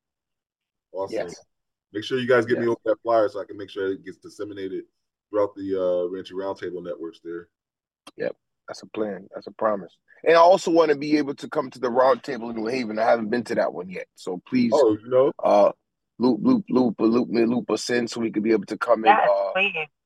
[0.91, 1.13] Awesome.
[1.15, 1.45] Yes.
[1.93, 2.71] Make sure you guys get me Yes.
[2.71, 4.85] over that flyer so I can make sure it gets disseminated
[5.29, 7.49] throughout the uh Reentry Roundtable networks there.
[8.17, 8.35] Yep.
[8.67, 9.27] That's a plan.
[9.33, 9.95] That's a promise.
[10.23, 12.99] And I also want to be able to come to the roundtable in New Haven.
[12.99, 14.07] I haven't been to that one yet.
[14.15, 15.71] So please Oh, you know, uh
[16.19, 18.77] loop loop loop a loop me loop us in so we could be able to
[18.77, 19.59] come in Yes, uh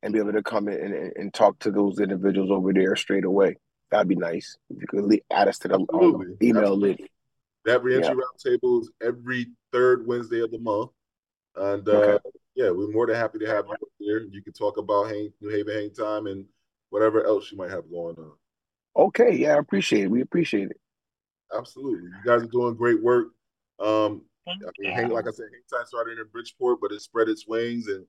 [0.04, 2.96] and be able to come in and, and, and talk to those individuals over there
[2.96, 3.58] straight away.
[3.90, 4.58] That'd be nice.
[4.70, 6.36] If you could add us to the um, Absolutely.
[6.42, 6.90] email Absolutely.
[6.90, 7.02] list.
[7.66, 10.92] that reentry roundtable is every third Wednesday of the month.
[11.56, 12.18] And uh Okay.
[12.56, 14.22] yeah, we're more than happy to have you up there.
[14.24, 16.46] You can talk about hang, New Haven hang time and
[16.90, 18.34] whatever else you might have going on.
[18.96, 20.12] Okay, yeah, I appreciate it.
[20.12, 20.78] We appreciate it.
[21.56, 22.10] Absolutely.
[22.10, 23.28] You guys are doing great work.
[23.80, 27.30] Um Thank I mean, like I said, hang time started in Bridgeport, but it spread
[27.30, 28.06] its wings and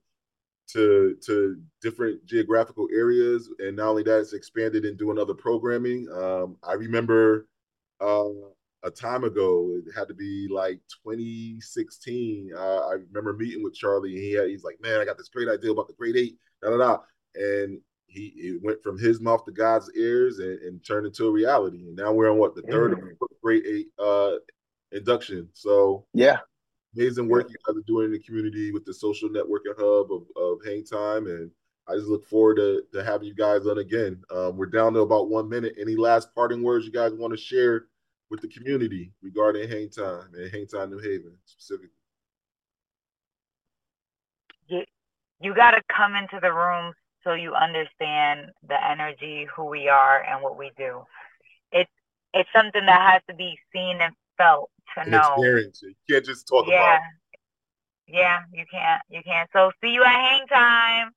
[0.73, 3.49] to to different geographical areas.
[3.59, 6.07] And not only that, it's expanded and doing other programming.
[6.13, 7.47] Um, I remember
[8.01, 8.29] uh,
[8.83, 12.51] a time ago, it had to be like 2016.
[12.55, 15.29] Uh, I remember meeting with Charlie, and he had, he's like, "Man, I got this
[15.29, 16.97] great idea about the Great Eight, da da da,"
[17.35, 21.31] and he it went from his mouth to God's ears and, and turned into a
[21.31, 21.87] reality.
[21.87, 24.33] And now we're on what the 3rd of the Great Eight uh,
[24.91, 25.49] induction.
[25.53, 26.39] So Yeah.
[26.95, 30.23] amazing work you guys are doing in the community with the social networking hub of,
[30.35, 31.27] of Hang Time.
[31.27, 31.51] And
[31.87, 34.21] I just look forward to, to having you guys on again.
[34.31, 35.75] Um, we're down to about one minute.
[35.79, 37.87] Any last parting words you guys want to share
[38.29, 41.89] with the community regarding Hang Time and Hang Time New Haven specifically?
[45.41, 50.23] you got to come into the room so you understand the energy, who we are,
[50.23, 51.01] and what we do.
[51.71, 51.91] It's
[52.33, 55.19] it's something that has to be seen and felt to And know.
[55.19, 55.95] experience it.
[56.07, 57.01] You can't just talk Yeah, about
[58.07, 59.49] yeah, you can't, you can't.
[59.51, 61.11] So see you at hang time.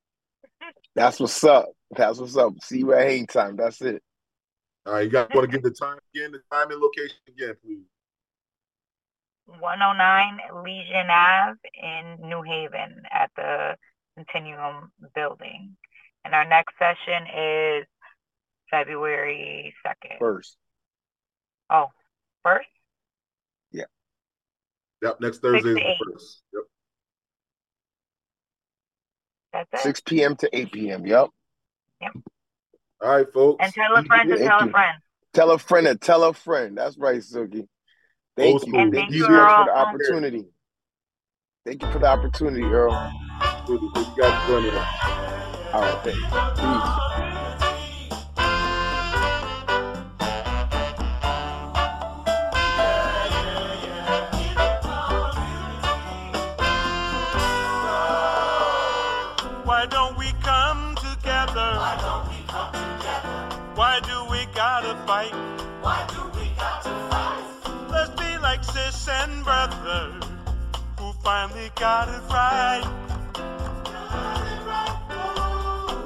[0.95, 1.67] That's what's up.
[1.91, 2.55] That's what's up.
[2.63, 3.57] See you at hang time.
[3.57, 3.97] That's it.
[3.97, 4.03] it.
[4.87, 7.55] All right, you guys want to give the time again, the time and location again,
[7.63, 7.85] please.
[9.47, 13.77] 109 Legion Ave in New Haven at the
[14.17, 15.77] Continuum Building.
[16.25, 17.87] And our next session is
[18.71, 20.19] February 2nd.
[20.19, 20.57] First.
[21.71, 21.87] Oh,
[22.43, 22.69] first?
[25.03, 26.43] Yep, next Thursday is the first.
[26.53, 26.63] Yep.
[29.53, 29.87] That's it.
[29.87, 30.37] 6 p.m.
[30.37, 31.07] to 8 p.m.
[31.07, 31.29] Yep.
[32.01, 32.13] Yep.
[33.01, 33.65] All right, folks.
[33.65, 34.99] And tell a friend to Thank tell a friend.
[35.35, 36.77] Tell a friend and tell a friend.
[36.79, 37.69] That's right, Suki.
[38.37, 38.79] Thank Old you.
[38.79, 39.57] And Thank thank you you, so much Earl.
[39.57, 40.47] for the opportunity.
[41.65, 42.93] Thank you for the opportunity, Earl.
[43.67, 44.89] Thank you guys for joining us.
[45.75, 47.15] All right, thanks.
[65.09, 65.33] Fight?
[65.81, 67.89] Why do we got to fight?
[67.89, 70.13] Let's be like sis and brother
[70.99, 72.85] who finally got it right.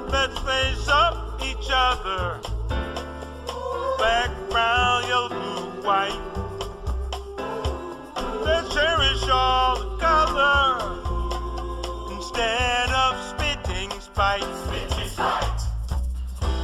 [0.09, 2.39] Let's face up each other.
[3.97, 6.23] Black, brown, yellow, blue, white.
[8.45, 10.79] Let's cherish all the color
[12.15, 14.47] instead of spitting spite.
[14.65, 15.42] Spitting spite.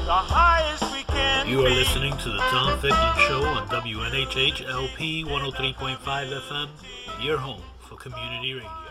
[0.09, 0.15] You
[1.63, 6.67] are listening to the Tom Ficklin Show on WNHH LP 103.5 FM,
[7.23, 8.88] your home for community radio.